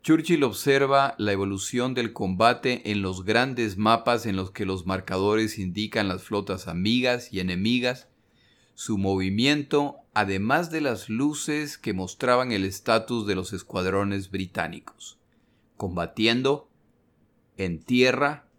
Churchill 0.02 0.44
observa 0.44 1.14
la 1.18 1.32
evolución 1.32 1.94
del 1.94 2.12
combate 2.12 2.90
en 2.90 3.02
los 3.02 3.24
grandes 3.24 3.76
mapas 3.76 4.26
en 4.26 4.37
los 4.37 4.50
que 4.50 4.64
los 4.64 4.87
marcadores 4.87 5.59
indican 5.59 6.09
las 6.09 6.22
flotas 6.22 6.68
amigas 6.68 7.32
y 7.32 7.40
enemigas, 7.40 8.09
su 8.77 8.99
movimiento, 8.99 9.97
además 10.12 10.71
de 10.71 10.83
las 10.83 11.09
luces 11.09 11.79
que 11.79 11.95
mostraban 11.95 12.53
el 12.53 12.62
estatus 12.62 13.27
de 13.27 13.35
los 13.35 13.55
escuadrones 13.55 14.31
británicos, 14.31 15.19
combatiendo 15.79 16.69
en 17.57 17.83
tierra, 17.83 18.51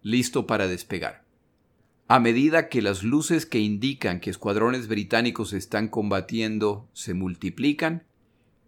listo 0.00 0.46
para 0.46 0.68
despegar. 0.68 1.26
A 2.08 2.18
medida 2.18 2.70
que 2.70 2.80
las 2.80 3.02
luces 3.02 3.44
que 3.44 3.60
indican 3.60 4.20
que 4.20 4.30
escuadrones 4.30 4.88
británicos 4.88 5.52
están 5.52 5.88
combatiendo 5.88 6.88
se 6.94 7.12
multiplican, 7.12 8.04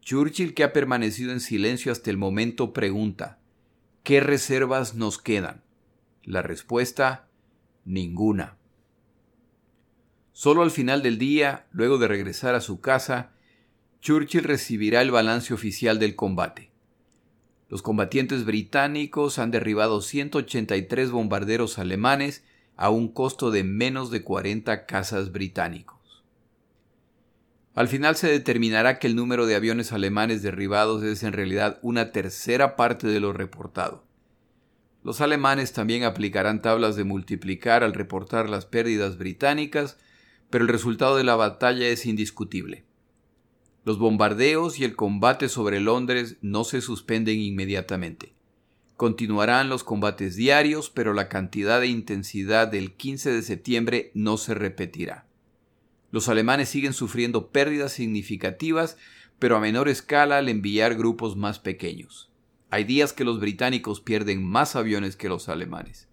Churchill, 0.02 0.52
que 0.52 0.64
ha 0.64 0.74
permanecido 0.74 1.32
en 1.32 1.40
silencio 1.40 1.92
hasta 1.92 2.10
el 2.10 2.18
momento, 2.18 2.74
pregunta, 2.74 3.38
¿qué 4.02 4.20
reservas 4.20 4.94
nos 4.94 5.16
quedan? 5.16 5.62
La 6.24 6.42
respuesta, 6.42 7.26
ninguna. 7.86 8.57
Solo 10.38 10.62
al 10.62 10.70
final 10.70 11.02
del 11.02 11.18
día, 11.18 11.66
luego 11.72 11.98
de 11.98 12.06
regresar 12.06 12.54
a 12.54 12.60
su 12.60 12.80
casa, 12.80 13.32
Churchill 14.00 14.44
recibirá 14.44 15.02
el 15.02 15.10
balance 15.10 15.52
oficial 15.52 15.98
del 15.98 16.14
combate. 16.14 16.70
Los 17.68 17.82
combatientes 17.82 18.44
británicos 18.44 19.40
han 19.40 19.50
derribado 19.50 20.00
183 20.00 21.10
bombarderos 21.10 21.80
alemanes 21.80 22.44
a 22.76 22.88
un 22.88 23.08
costo 23.08 23.50
de 23.50 23.64
menos 23.64 24.12
de 24.12 24.22
40 24.22 24.86
cazas 24.86 25.32
británicos. 25.32 26.22
Al 27.74 27.88
final 27.88 28.14
se 28.14 28.28
determinará 28.28 29.00
que 29.00 29.08
el 29.08 29.16
número 29.16 29.44
de 29.44 29.56
aviones 29.56 29.90
alemanes 29.90 30.40
derribados 30.40 31.02
es 31.02 31.24
en 31.24 31.32
realidad 31.32 31.80
una 31.82 32.12
tercera 32.12 32.76
parte 32.76 33.08
de 33.08 33.18
lo 33.18 33.32
reportado. 33.32 34.04
Los 35.02 35.20
alemanes 35.20 35.72
también 35.72 36.04
aplicarán 36.04 36.62
tablas 36.62 36.94
de 36.94 37.02
multiplicar 37.02 37.82
al 37.82 37.92
reportar 37.92 38.48
las 38.48 38.66
pérdidas 38.66 39.18
británicas, 39.18 39.98
pero 40.50 40.64
el 40.64 40.68
resultado 40.68 41.16
de 41.16 41.24
la 41.24 41.36
batalla 41.36 41.88
es 41.88 42.06
indiscutible. 42.06 42.84
Los 43.84 43.98
bombardeos 43.98 44.78
y 44.78 44.84
el 44.84 44.96
combate 44.96 45.48
sobre 45.48 45.80
Londres 45.80 46.36
no 46.42 46.64
se 46.64 46.80
suspenden 46.80 47.40
inmediatamente. 47.40 48.34
Continuarán 48.96 49.68
los 49.68 49.84
combates 49.84 50.34
diarios, 50.34 50.90
pero 50.90 51.14
la 51.14 51.28
cantidad 51.28 51.80
de 51.80 51.86
intensidad 51.86 52.68
del 52.68 52.94
15 52.94 53.32
de 53.32 53.42
septiembre 53.42 54.10
no 54.14 54.36
se 54.36 54.54
repetirá. 54.54 55.26
Los 56.10 56.28
alemanes 56.28 56.68
siguen 56.68 56.92
sufriendo 56.92 57.50
pérdidas 57.50 57.92
significativas, 57.92 58.96
pero 59.38 59.56
a 59.56 59.60
menor 59.60 59.88
escala 59.88 60.38
al 60.38 60.48
enviar 60.48 60.96
grupos 60.96 61.36
más 61.36 61.58
pequeños. 61.58 62.32
Hay 62.70 62.84
días 62.84 63.12
que 63.12 63.24
los 63.24 63.40
británicos 63.40 64.00
pierden 64.00 64.44
más 64.44 64.74
aviones 64.74 65.16
que 65.16 65.28
los 65.28 65.48
alemanes. 65.48 66.07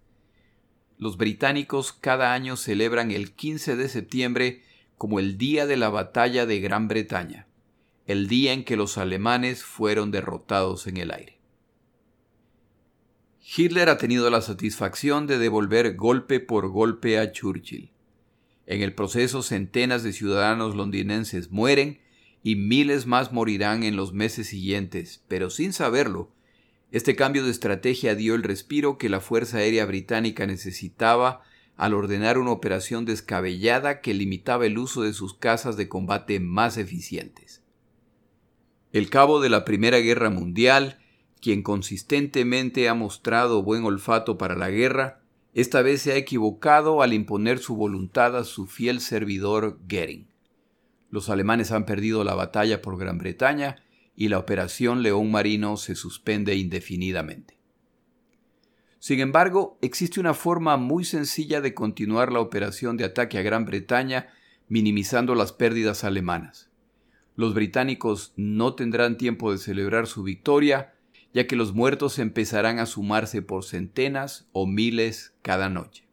Los 0.98 1.16
británicos 1.16 1.92
cada 1.92 2.32
año 2.32 2.56
celebran 2.56 3.10
el 3.10 3.32
15 3.32 3.76
de 3.76 3.88
septiembre 3.88 4.62
como 4.96 5.20
el 5.20 5.36
día 5.36 5.66
de 5.66 5.76
la 5.76 5.90
batalla 5.90 6.46
de 6.46 6.60
Gran 6.60 6.88
Bretaña, 6.88 7.46
el 8.06 8.28
día 8.28 8.52
en 8.52 8.64
que 8.64 8.76
los 8.76 8.96
alemanes 8.96 9.62
fueron 9.62 10.10
derrotados 10.10 10.86
en 10.86 10.96
el 10.96 11.10
aire. 11.10 11.38
Hitler 13.56 13.90
ha 13.90 13.98
tenido 13.98 14.28
la 14.30 14.40
satisfacción 14.40 15.26
de 15.26 15.38
devolver 15.38 15.94
golpe 15.96 16.40
por 16.40 16.68
golpe 16.68 17.18
a 17.18 17.30
Churchill. 17.30 17.90
En 18.66 18.82
el 18.82 18.94
proceso 18.94 19.42
centenas 19.42 20.02
de 20.02 20.12
ciudadanos 20.12 20.74
londinenses 20.74 21.50
mueren 21.50 22.00
y 22.42 22.56
miles 22.56 23.06
más 23.06 23.32
morirán 23.32 23.84
en 23.84 23.96
los 23.96 24.12
meses 24.12 24.48
siguientes, 24.48 25.22
pero 25.28 25.50
sin 25.50 25.72
saberlo, 25.72 26.32
este 26.92 27.16
cambio 27.16 27.44
de 27.44 27.50
estrategia 27.50 28.14
dio 28.14 28.34
el 28.34 28.42
respiro 28.42 28.96
que 28.96 29.08
la 29.08 29.20
Fuerza 29.20 29.58
Aérea 29.58 29.84
Británica 29.86 30.46
necesitaba 30.46 31.42
al 31.76 31.94
ordenar 31.94 32.38
una 32.38 32.52
operación 32.52 33.04
descabellada 33.04 34.00
que 34.00 34.14
limitaba 34.14 34.66
el 34.66 34.78
uso 34.78 35.02
de 35.02 35.12
sus 35.12 35.34
casas 35.34 35.76
de 35.76 35.88
combate 35.88 36.40
más 36.40 36.78
eficientes. 36.78 37.62
El 38.92 39.10
cabo 39.10 39.40
de 39.40 39.50
la 39.50 39.64
Primera 39.64 39.98
Guerra 39.98 40.30
Mundial, 40.30 40.98
quien 41.40 41.62
consistentemente 41.62 42.88
ha 42.88 42.94
mostrado 42.94 43.62
buen 43.62 43.84
olfato 43.84 44.38
para 44.38 44.56
la 44.56 44.70
guerra, 44.70 45.20
esta 45.52 45.82
vez 45.82 46.02
se 46.02 46.12
ha 46.12 46.16
equivocado 46.16 47.02
al 47.02 47.12
imponer 47.12 47.58
su 47.58 47.76
voluntad 47.76 48.36
a 48.36 48.44
su 48.44 48.66
fiel 48.66 49.00
servidor 49.00 49.78
Goering. 49.88 50.28
Los 51.10 51.30
alemanes 51.30 51.72
han 51.72 51.84
perdido 51.84 52.24
la 52.24 52.34
batalla 52.34 52.80
por 52.80 52.98
Gran 52.98 53.18
Bretaña 53.18 53.76
y 54.16 54.28
la 54.28 54.38
operación 54.38 55.02
León 55.02 55.30
Marino 55.30 55.76
se 55.76 55.94
suspende 55.94 56.56
indefinidamente. 56.56 57.56
Sin 58.98 59.20
embargo, 59.20 59.78
existe 59.82 60.18
una 60.18 60.34
forma 60.34 60.76
muy 60.76 61.04
sencilla 61.04 61.60
de 61.60 61.74
continuar 61.74 62.32
la 62.32 62.40
operación 62.40 62.96
de 62.96 63.04
ataque 63.04 63.38
a 63.38 63.42
Gran 63.42 63.64
Bretaña 63.64 64.28
minimizando 64.68 65.34
las 65.34 65.52
pérdidas 65.52 66.02
alemanas. 66.02 66.70
Los 67.36 67.54
británicos 67.54 68.32
no 68.36 68.74
tendrán 68.74 69.18
tiempo 69.18 69.52
de 69.52 69.58
celebrar 69.58 70.06
su 70.06 70.22
victoria 70.22 70.94
ya 71.36 71.46
que 71.46 71.54
los 71.54 71.74
muertos 71.74 72.18
empezarán 72.18 72.78
a 72.78 72.86
sumarse 72.86 73.42
por 73.42 73.62
centenas 73.62 74.48
o 74.52 74.66
miles 74.66 75.34
cada 75.42 75.68
noche. 75.68 76.05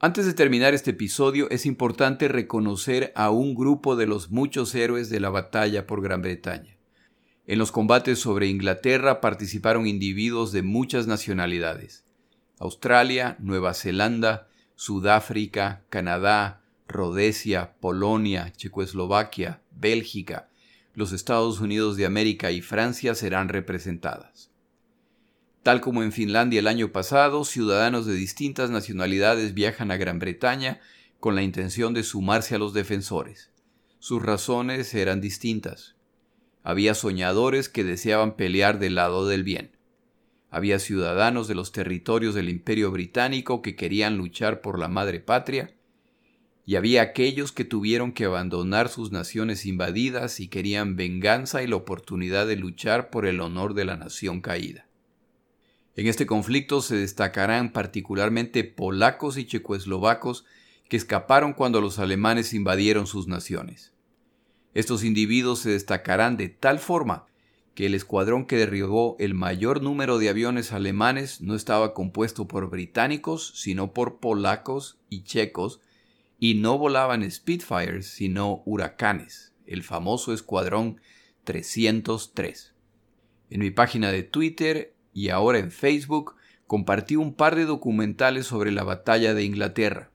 Antes 0.00 0.26
de 0.26 0.32
terminar 0.32 0.74
este 0.74 0.92
episodio 0.92 1.50
es 1.50 1.66
importante 1.66 2.28
reconocer 2.28 3.12
a 3.16 3.30
un 3.30 3.56
grupo 3.56 3.96
de 3.96 4.06
los 4.06 4.30
muchos 4.30 4.72
héroes 4.76 5.10
de 5.10 5.18
la 5.18 5.28
batalla 5.28 5.88
por 5.88 6.02
Gran 6.02 6.22
Bretaña. 6.22 6.76
En 7.48 7.58
los 7.58 7.72
combates 7.72 8.20
sobre 8.20 8.46
Inglaterra 8.46 9.20
participaron 9.20 9.88
individuos 9.88 10.52
de 10.52 10.62
muchas 10.62 11.08
nacionalidades. 11.08 12.04
Australia, 12.60 13.36
Nueva 13.40 13.74
Zelanda, 13.74 14.46
Sudáfrica, 14.76 15.82
Canadá, 15.88 16.62
Rhodesia, 16.86 17.74
Polonia, 17.80 18.52
Checoslovaquia, 18.56 19.62
Bélgica, 19.72 20.48
los 20.94 21.10
Estados 21.10 21.58
Unidos 21.58 21.96
de 21.96 22.06
América 22.06 22.52
y 22.52 22.60
Francia 22.60 23.16
serán 23.16 23.48
representadas. 23.48 24.52
Tal 25.68 25.82
como 25.82 26.02
en 26.02 26.12
Finlandia 26.12 26.60
el 26.60 26.66
año 26.66 26.92
pasado, 26.92 27.44
ciudadanos 27.44 28.06
de 28.06 28.14
distintas 28.14 28.70
nacionalidades 28.70 29.52
viajan 29.52 29.90
a 29.90 29.98
Gran 29.98 30.18
Bretaña 30.18 30.80
con 31.20 31.34
la 31.34 31.42
intención 31.42 31.92
de 31.92 32.04
sumarse 32.04 32.54
a 32.54 32.58
los 32.58 32.72
defensores. 32.72 33.50
Sus 33.98 34.22
razones 34.22 34.94
eran 34.94 35.20
distintas. 35.20 35.94
Había 36.62 36.94
soñadores 36.94 37.68
que 37.68 37.84
deseaban 37.84 38.34
pelear 38.34 38.78
del 38.78 38.94
lado 38.94 39.28
del 39.28 39.44
bien. 39.44 39.76
Había 40.48 40.78
ciudadanos 40.78 41.48
de 41.48 41.54
los 41.54 41.70
territorios 41.70 42.34
del 42.34 42.48
Imperio 42.48 42.90
Británico 42.90 43.60
que 43.60 43.76
querían 43.76 44.16
luchar 44.16 44.62
por 44.62 44.78
la 44.78 44.88
madre 44.88 45.20
patria 45.20 45.74
y 46.64 46.76
había 46.76 47.02
aquellos 47.02 47.52
que 47.52 47.66
tuvieron 47.66 48.12
que 48.12 48.24
abandonar 48.24 48.88
sus 48.88 49.12
naciones 49.12 49.66
invadidas 49.66 50.40
y 50.40 50.48
querían 50.48 50.96
venganza 50.96 51.62
y 51.62 51.66
la 51.66 51.76
oportunidad 51.76 52.46
de 52.46 52.56
luchar 52.56 53.10
por 53.10 53.26
el 53.26 53.42
honor 53.42 53.74
de 53.74 53.84
la 53.84 53.98
nación 53.98 54.40
caída. 54.40 54.87
En 55.98 56.06
este 56.06 56.26
conflicto 56.26 56.80
se 56.80 56.94
destacarán 56.94 57.72
particularmente 57.72 58.62
polacos 58.62 59.36
y 59.36 59.46
checoslovacos 59.46 60.44
que 60.88 60.96
escaparon 60.96 61.54
cuando 61.54 61.80
los 61.80 61.98
alemanes 61.98 62.54
invadieron 62.54 63.08
sus 63.08 63.26
naciones. 63.26 63.92
Estos 64.74 65.02
individuos 65.02 65.58
se 65.58 65.70
destacarán 65.70 66.36
de 66.36 66.50
tal 66.50 66.78
forma 66.78 67.26
que 67.74 67.86
el 67.86 67.94
escuadrón 67.94 68.46
que 68.46 68.58
derribó 68.58 69.16
el 69.18 69.34
mayor 69.34 69.82
número 69.82 70.18
de 70.18 70.28
aviones 70.28 70.72
alemanes 70.72 71.40
no 71.40 71.56
estaba 71.56 71.94
compuesto 71.94 72.46
por 72.46 72.70
británicos, 72.70 73.52
sino 73.56 73.92
por 73.92 74.20
polacos 74.20 75.00
y 75.10 75.24
checos, 75.24 75.80
y 76.38 76.54
no 76.54 76.78
volaban 76.78 77.28
Spitfires, 77.28 78.06
sino 78.06 78.62
huracanes, 78.66 79.52
el 79.66 79.82
famoso 79.82 80.32
escuadrón 80.32 81.00
303. 81.42 82.72
En 83.50 83.58
mi 83.58 83.72
página 83.72 84.12
de 84.12 84.22
Twitter 84.22 84.94
y 85.18 85.30
ahora 85.30 85.58
en 85.58 85.72
Facebook 85.72 86.36
compartí 86.68 87.16
un 87.16 87.34
par 87.34 87.56
de 87.56 87.64
documentales 87.64 88.46
sobre 88.46 88.70
la 88.70 88.84
batalla 88.84 89.34
de 89.34 89.42
Inglaterra. 89.42 90.12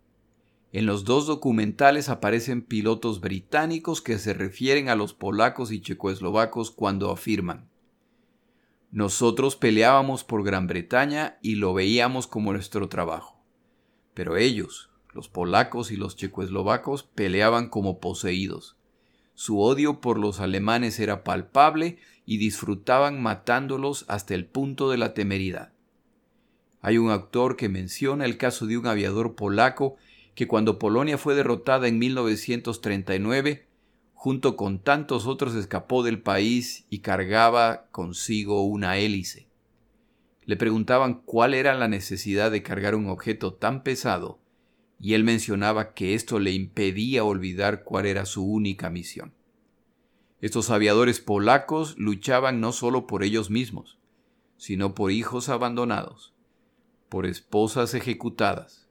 En 0.72 0.86
los 0.86 1.04
dos 1.04 1.28
documentales 1.28 2.08
aparecen 2.08 2.62
pilotos 2.62 3.20
británicos 3.20 4.02
que 4.02 4.18
se 4.18 4.34
refieren 4.34 4.88
a 4.88 4.96
los 4.96 5.14
polacos 5.14 5.74
y 5.74 5.82
checoslovacos 5.82 6.72
cuando 6.72 7.12
afirman 7.12 7.68
Nosotros 8.92 9.58
peleábamos 9.58 10.24
por 10.24 10.46
Gran 10.46 10.68
Bretaña 10.68 11.38
y 11.42 11.56
lo 11.56 11.74
veíamos 11.74 12.26
como 12.26 12.54
nuestro 12.54 12.88
trabajo. 12.88 13.44
Pero 14.14 14.38
ellos, 14.38 14.90
los 15.12 15.28
polacos 15.28 15.92
y 15.92 15.98
los 15.98 16.16
checoslovacos, 16.16 17.04
peleaban 17.04 17.68
como 17.68 18.00
poseídos. 18.00 18.78
Su 19.34 19.60
odio 19.60 20.00
por 20.00 20.18
los 20.18 20.40
alemanes 20.40 20.98
era 21.02 21.26
palpable 21.26 21.98
y 22.26 22.38
disfrutaban 22.38 23.22
matándolos 23.22 24.06
hasta 24.08 24.34
el 24.34 24.46
punto 24.46 24.90
de 24.90 24.98
la 24.98 25.14
temeridad. 25.14 25.74
Hay 26.82 26.98
un 26.98 27.12
autor 27.12 27.56
que 27.56 27.70
menciona 27.70 28.26
el 28.26 28.38
caso 28.38 28.66
de 28.66 28.78
un 28.78 28.88
aviador 28.88 29.36
polaco 29.36 29.96
que 30.36 30.48
cuando 30.48 30.80
Polonia 30.80 31.18
fue 31.18 31.36
derrotada 31.36 31.88
en 31.88 32.00
1939, 32.00 33.68
junto 34.14 34.56
con 34.56 34.80
tantos 34.80 35.28
otros 35.28 35.56
escapó 35.56 36.04
del 36.04 36.22
país 36.22 36.86
y 36.90 37.00
cargaba 37.00 37.88
consigo 37.92 38.64
una 38.66 38.98
hélice. 38.98 39.48
Le 40.46 40.58
preguntaban 40.58 41.22
cuál 41.26 41.54
era 41.54 41.74
la 41.74 41.88
necesidad 41.88 42.52
de 42.52 42.64
cargar 42.64 42.96
un 42.96 43.08
objeto 43.08 43.54
tan 43.54 43.84
pesado, 43.84 44.40
y 45.00 45.14
él 45.14 45.24
mencionaba 45.24 45.94
que 45.94 46.16
esto 46.16 46.40
le 46.40 46.52
impedía 46.52 47.24
olvidar 47.24 47.84
cuál 47.84 48.06
era 48.06 48.26
su 48.26 48.46
única 48.46 48.90
misión. 48.90 49.34
Estos 50.44 50.72
aviadores 50.72 51.22
polacos 51.22 51.98
luchaban 51.98 52.60
no 52.60 52.74
solo 52.74 53.08
por 53.08 53.24
ellos 53.24 53.50
mismos, 53.50 53.98
sino 54.58 54.94
por 54.94 55.14
hijos 55.14 55.48
abandonados, 55.48 56.34
por 57.08 57.26
esposas 57.26 57.94
ejecutadas, 57.94 58.90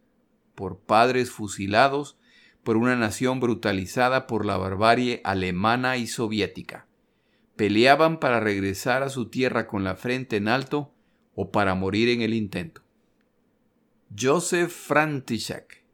por 0.54 0.78
padres 0.78 1.30
fusilados, 1.30 2.16
por 2.64 2.78
una 2.78 2.96
nación 2.96 3.38
brutalizada 3.38 4.26
por 4.26 4.46
la 4.46 4.56
barbarie 4.56 5.20
alemana 5.24 5.98
y 5.98 6.06
soviética. 6.06 6.86
Peleaban 7.54 8.18
para 8.18 8.40
regresar 8.40 9.02
a 9.02 9.10
su 9.10 9.28
tierra 9.28 9.66
con 9.66 9.84
la 9.84 9.94
frente 9.94 10.38
en 10.38 10.48
alto 10.48 10.94
o 11.34 11.50
para 11.50 11.74
morir 11.74 12.08
en 12.08 12.22
el 12.22 12.32
intento. 12.32 12.80
Josef 14.18 14.72
František, 14.72 15.84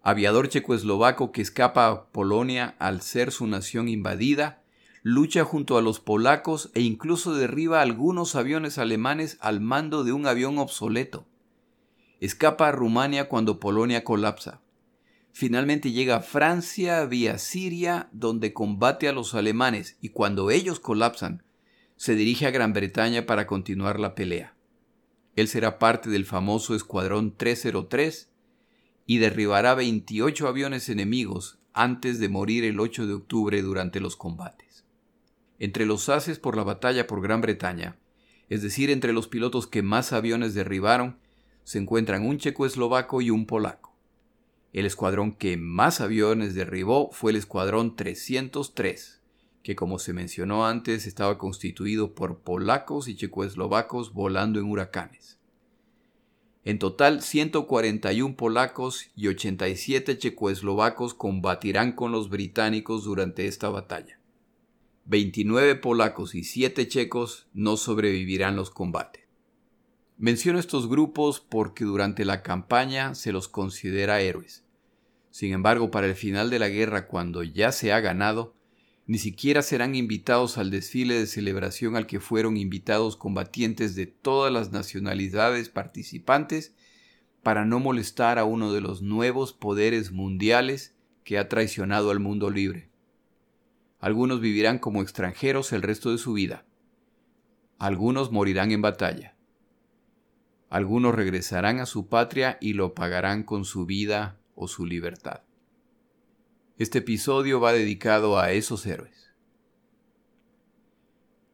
aviador 0.00 0.48
checoslovaco 0.48 1.32
que 1.32 1.42
escapa 1.42 1.86
a 1.88 2.06
Polonia 2.06 2.76
al 2.78 3.02
ser 3.02 3.30
su 3.30 3.46
nación 3.46 3.86
invadida, 3.86 4.56
lucha 5.02 5.44
junto 5.44 5.78
a 5.78 5.82
los 5.82 6.00
polacos 6.00 6.70
e 6.74 6.82
incluso 6.82 7.34
derriba 7.34 7.80
algunos 7.80 8.34
aviones 8.34 8.78
alemanes 8.78 9.38
al 9.40 9.60
mando 9.60 10.04
de 10.04 10.12
un 10.12 10.26
avión 10.26 10.58
obsoleto. 10.58 11.26
Escapa 12.20 12.68
a 12.68 12.72
Rumania 12.72 13.28
cuando 13.28 13.60
Polonia 13.60 14.04
colapsa. 14.04 14.60
Finalmente 15.32 15.92
llega 15.92 16.16
a 16.16 16.20
Francia 16.20 17.04
vía 17.06 17.38
Siria, 17.38 18.08
donde 18.12 18.52
combate 18.52 19.08
a 19.08 19.12
los 19.12 19.34
alemanes 19.34 19.96
y 20.00 20.10
cuando 20.10 20.50
ellos 20.50 20.80
colapsan, 20.80 21.44
se 21.96 22.14
dirige 22.14 22.46
a 22.46 22.50
Gran 22.50 22.72
Bretaña 22.72 23.26
para 23.26 23.46
continuar 23.46 24.00
la 24.00 24.14
pelea. 24.14 24.54
Él 25.36 25.48
será 25.48 25.78
parte 25.78 26.10
del 26.10 26.26
famoso 26.26 26.74
Escuadrón 26.74 27.36
303 27.36 28.30
y 29.06 29.18
derribará 29.18 29.74
28 29.74 30.48
aviones 30.48 30.88
enemigos 30.88 31.58
antes 31.72 32.18
de 32.18 32.28
morir 32.28 32.64
el 32.64 32.80
8 32.80 33.06
de 33.06 33.14
octubre 33.14 33.62
durante 33.62 34.00
los 34.00 34.16
combates. 34.16 34.69
Entre 35.60 35.84
los 35.84 36.08
haces 36.08 36.38
por 36.38 36.56
la 36.56 36.64
batalla 36.64 37.06
por 37.06 37.20
Gran 37.20 37.42
Bretaña, 37.42 37.98
es 38.48 38.62
decir, 38.62 38.90
entre 38.90 39.12
los 39.12 39.28
pilotos 39.28 39.66
que 39.66 39.82
más 39.82 40.14
aviones 40.14 40.54
derribaron, 40.54 41.18
se 41.64 41.78
encuentran 41.78 42.26
un 42.26 42.38
checoslovaco 42.38 43.20
y 43.20 43.28
un 43.28 43.44
polaco. 43.44 43.94
El 44.72 44.86
escuadrón 44.86 45.32
que 45.32 45.58
más 45.58 46.00
aviones 46.00 46.54
derribó 46.54 47.10
fue 47.12 47.32
el 47.32 47.36
escuadrón 47.36 47.94
303, 47.94 49.20
que 49.62 49.76
como 49.76 49.98
se 49.98 50.14
mencionó 50.14 50.66
antes 50.66 51.06
estaba 51.06 51.36
constituido 51.36 52.14
por 52.14 52.38
polacos 52.38 53.06
y 53.06 53.14
checoslovacos 53.14 54.14
volando 54.14 54.60
en 54.60 54.66
huracanes. 54.66 55.38
En 56.64 56.78
total, 56.78 57.20
141 57.20 58.34
polacos 58.34 59.10
y 59.14 59.28
87 59.28 60.16
checoslovacos 60.16 61.12
combatirán 61.12 61.92
con 61.92 62.12
los 62.12 62.30
británicos 62.30 63.04
durante 63.04 63.46
esta 63.46 63.68
batalla. 63.68 64.19
29 65.06 65.76
polacos 65.76 66.34
y 66.34 66.44
7 66.44 66.86
checos 66.88 67.48
no 67.52 67.76
sobrevivirán 67.76 68.56
los 68.56 68.70
combates. 68.70 69.24
Menciono 70.18 70.58
estos 70.58 70.88
grupos 70.88 71.40
porque 71.40 71.84
durante 71.84 72.24
la 72.24 72.42
campaña 72.42 73.14
se 73.14 73.32
los 73.32 73.48
considera 73.48 74.20
héroes. 74.20 74.64
Sin 75.30 75.52
embargo, 75.52 75.90
para 75.90 76.06
el 76.06 76.14
final 76.14 76.50
de 76.50 76.58
la 76.58 76.68
guerra, 76.68 77.06
cuando 77.06 77.42
ya 77.42 77.72
se 77.72 77.92
ha 77.92 78.00
ganado, 78.00 78.54
ni 79.06 79.16
siquiera 79.18 79.62
serán 79.62 79.94
invitados 79.94 80.58
al 80.58 80.70
desfile 80.70 81.14
de 81.14 81.26
celebración 81.26 81.96
al 81.96 82.06
que 82.06 82.20
fueron 82.20 82.56
invitados 82.56 83.16
combatientes 83.16 83.94
de 83.94 84.06
todas 84.06 84.52
las 84.52 84.72
nacionalidades 84.72 85.68
participantes 85.68 86.74
para 87.42 87.64
no 87.64 87.80
molestar 87.80 88.38
a 88.38 88.44
uno 88.44 88.72
de 88.72 88.82
los 88.82 89.02
nuevos 89.02 89.52
poderes 89.52 90.12
mundiales 90.12 90.94
que 91.24 91.38
ha 91.38 91.48
traicionado 91.48 92.10
al 92.10 92.20
mundo 92.20 92.50
libre. 92.50 92.89
Algunos 94.00 94.40
vivirán 94.40 94.78
como 94.78 95.02
extranjeros 95.02 95.72
el 95.72 95.82
resto 95.82 96.10
de 96.10 96.18
su 96.18 96.32
vida. 96.32 96.64
Algunos 97.78 98.32
morirán 98.32 98.72
en 98.72 98.82
batalla. 98.82 99.36
Algunos 100.70 101.14
regresarán 101.14 101.80
a 101.80 101.86
su 101.86 102.08
patria 102.08 102.56
y 102.60 102.72
lo 102.72 102.94
pagarán 102.94 103.42
con 103.42 103.64
su 103.64 103.86
vida 103.86 104.38
o 104.54 104.68
su 104.68 104.86
libertad. 104.86 105.42
Este 106.78 106.98
episodio 106.98 107.60
va 107.60 107.72
dedicado 107.72 108.38
a 108.38 108.52
esos 108.52 108.86
héroes. 108.86 109.34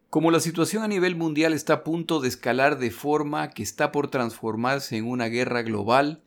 Como 0.08 0.30
la 0.30 0.38
situación 0.38 0.84
a 0.84 0.88
nivel 0.88 1.16
mundial 1.16 1.52
está 1.52 1.74
a 1.74 1.84
punto 1.84 2.20
de 2.20 2.28
escalar 2.28 2.78
de 2.78 2.92
forma 2.92 3.50
que 3.50 3.64
está 3.64 3.90
por 3.90 4.08
transformarse 4.08 4.96
en 4.96 5.08
una 5.08 5.26
guerra 5.26 5.62
global, 5.62 6.22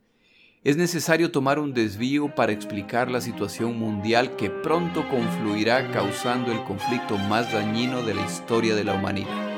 es 0.62 0.76
necesario 0.76 1.30
tomar 1.30 1.58
un 1.58 1.72
desvío 1.72 2.34
para 2.34 2.52
explicar 2.52 3.10
la 3.10 3.22
situación 3.22 3.78
mundial 3.78 4.36
que 4.36 4.50
pronto 4.50 5.08
confluirá 5.08 5.90
causando 5.90 6.52
el 6.52 6.62
conflicto 6.64 7.16
más 7.16 7.50
dañino 7.50 8.02
de 8.02 8.12
la 8.12 8.26
historia 8.26 8.74
de 8.74 8.84
la 8.84 8.92
humanidad. 8.92 9.48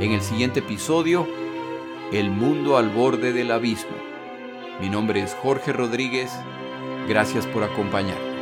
En 0.00 0.12
el 0.12 0.20
siguiente 0.20 0.60
episodio 0.60 1.26
el 2.12 2.30
mundo 2.30 2.78
al 2.78 2.88
borde 2.88 3.32
del 3.32 3.50
abismo. 3.50 3.96
Mi 4.80 4.88
nombre 4.88 5.20
es 5.22 5.34
Jorge 5.34 5.72
Rodríguez. 5.72 6.30
Gracias 7.08 7.44
por 7.46 7.64
acompañarme. 7.64 8.38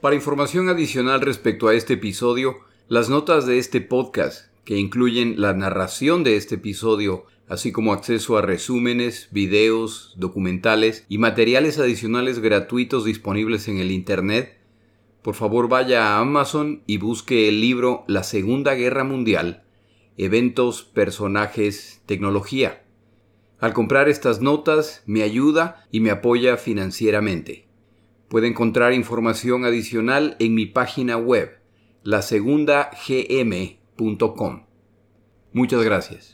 Para 0.00 0.16
información 0.16 0.68
adicional 0.68 1.20
respecto 1.20 1.68
a 1.68 1.74
este 1.74 1.94
episodio, 1.94 2.56
las 2.88 3.08
notas 3.08 3.46
de 3.46 3.58
este 3.58 3.80
podcast, 3.80 4.46
que 4.64 4.78
incluyen 4.78 5.40
la 5.40 5.52
narración 5.52 6.24
de 6.24 6.36
este 6.36 6.56
episodio, 6.56 7.26
así 7.48 7.72
como 7.72 7.92
acceso 7.92 8.36
a 8.36 8.42
resúmenes, 8.42 9.28
videos, 9.30 10.14
documentales 10.16 11.04
y 11.08 11.18
materiales 11.18 11.78
adicionales 11.78 12.38
gratuitos 12.38 13.04
disponibles 13.04 13.68
en 13.68 13.78
el 13.78 13.90
Internet, 13.90 14.58
por 15.22 15.34
favor 15.34 15.68
vaya 15.68 16.08
a 16.08 16.20
Amazon 16.20 16.82
y 16.86 16.98
busque 16.98 17.48
el 17.48 17.60
libro 17.60 18.04
La 18.08 18.22
Segunda 18.22 18.74
Guerra 18.74 19.04
Mundial 19.04 19.64
eventos, 20.16 20.82
personajes, 20.82 22.02
tecnología. 22.06 22.84
Al 23.58 23.72
comprar 23.72 24.08
estas 24.08 24.40
notas 24.40 25.02
me 25.06 25.22
ayuda 25.22 25.86
y 25.90 26.00
me 26.00 26.10
apoya 26.10 26.56
financieramente. 26.56 27.68
Puede 28.28 28.48
encontrar 28.48 28.92
información 28.92 29.64
adicional 29.64 30.36
en 30.38 30.54
mi 30.54 30.66
página 30.66 31.16
web, 31.16 31.58
lasegundagm.com. 32.02 34.66
Muchas 35.52 35.84
gracias. 35.84 36.33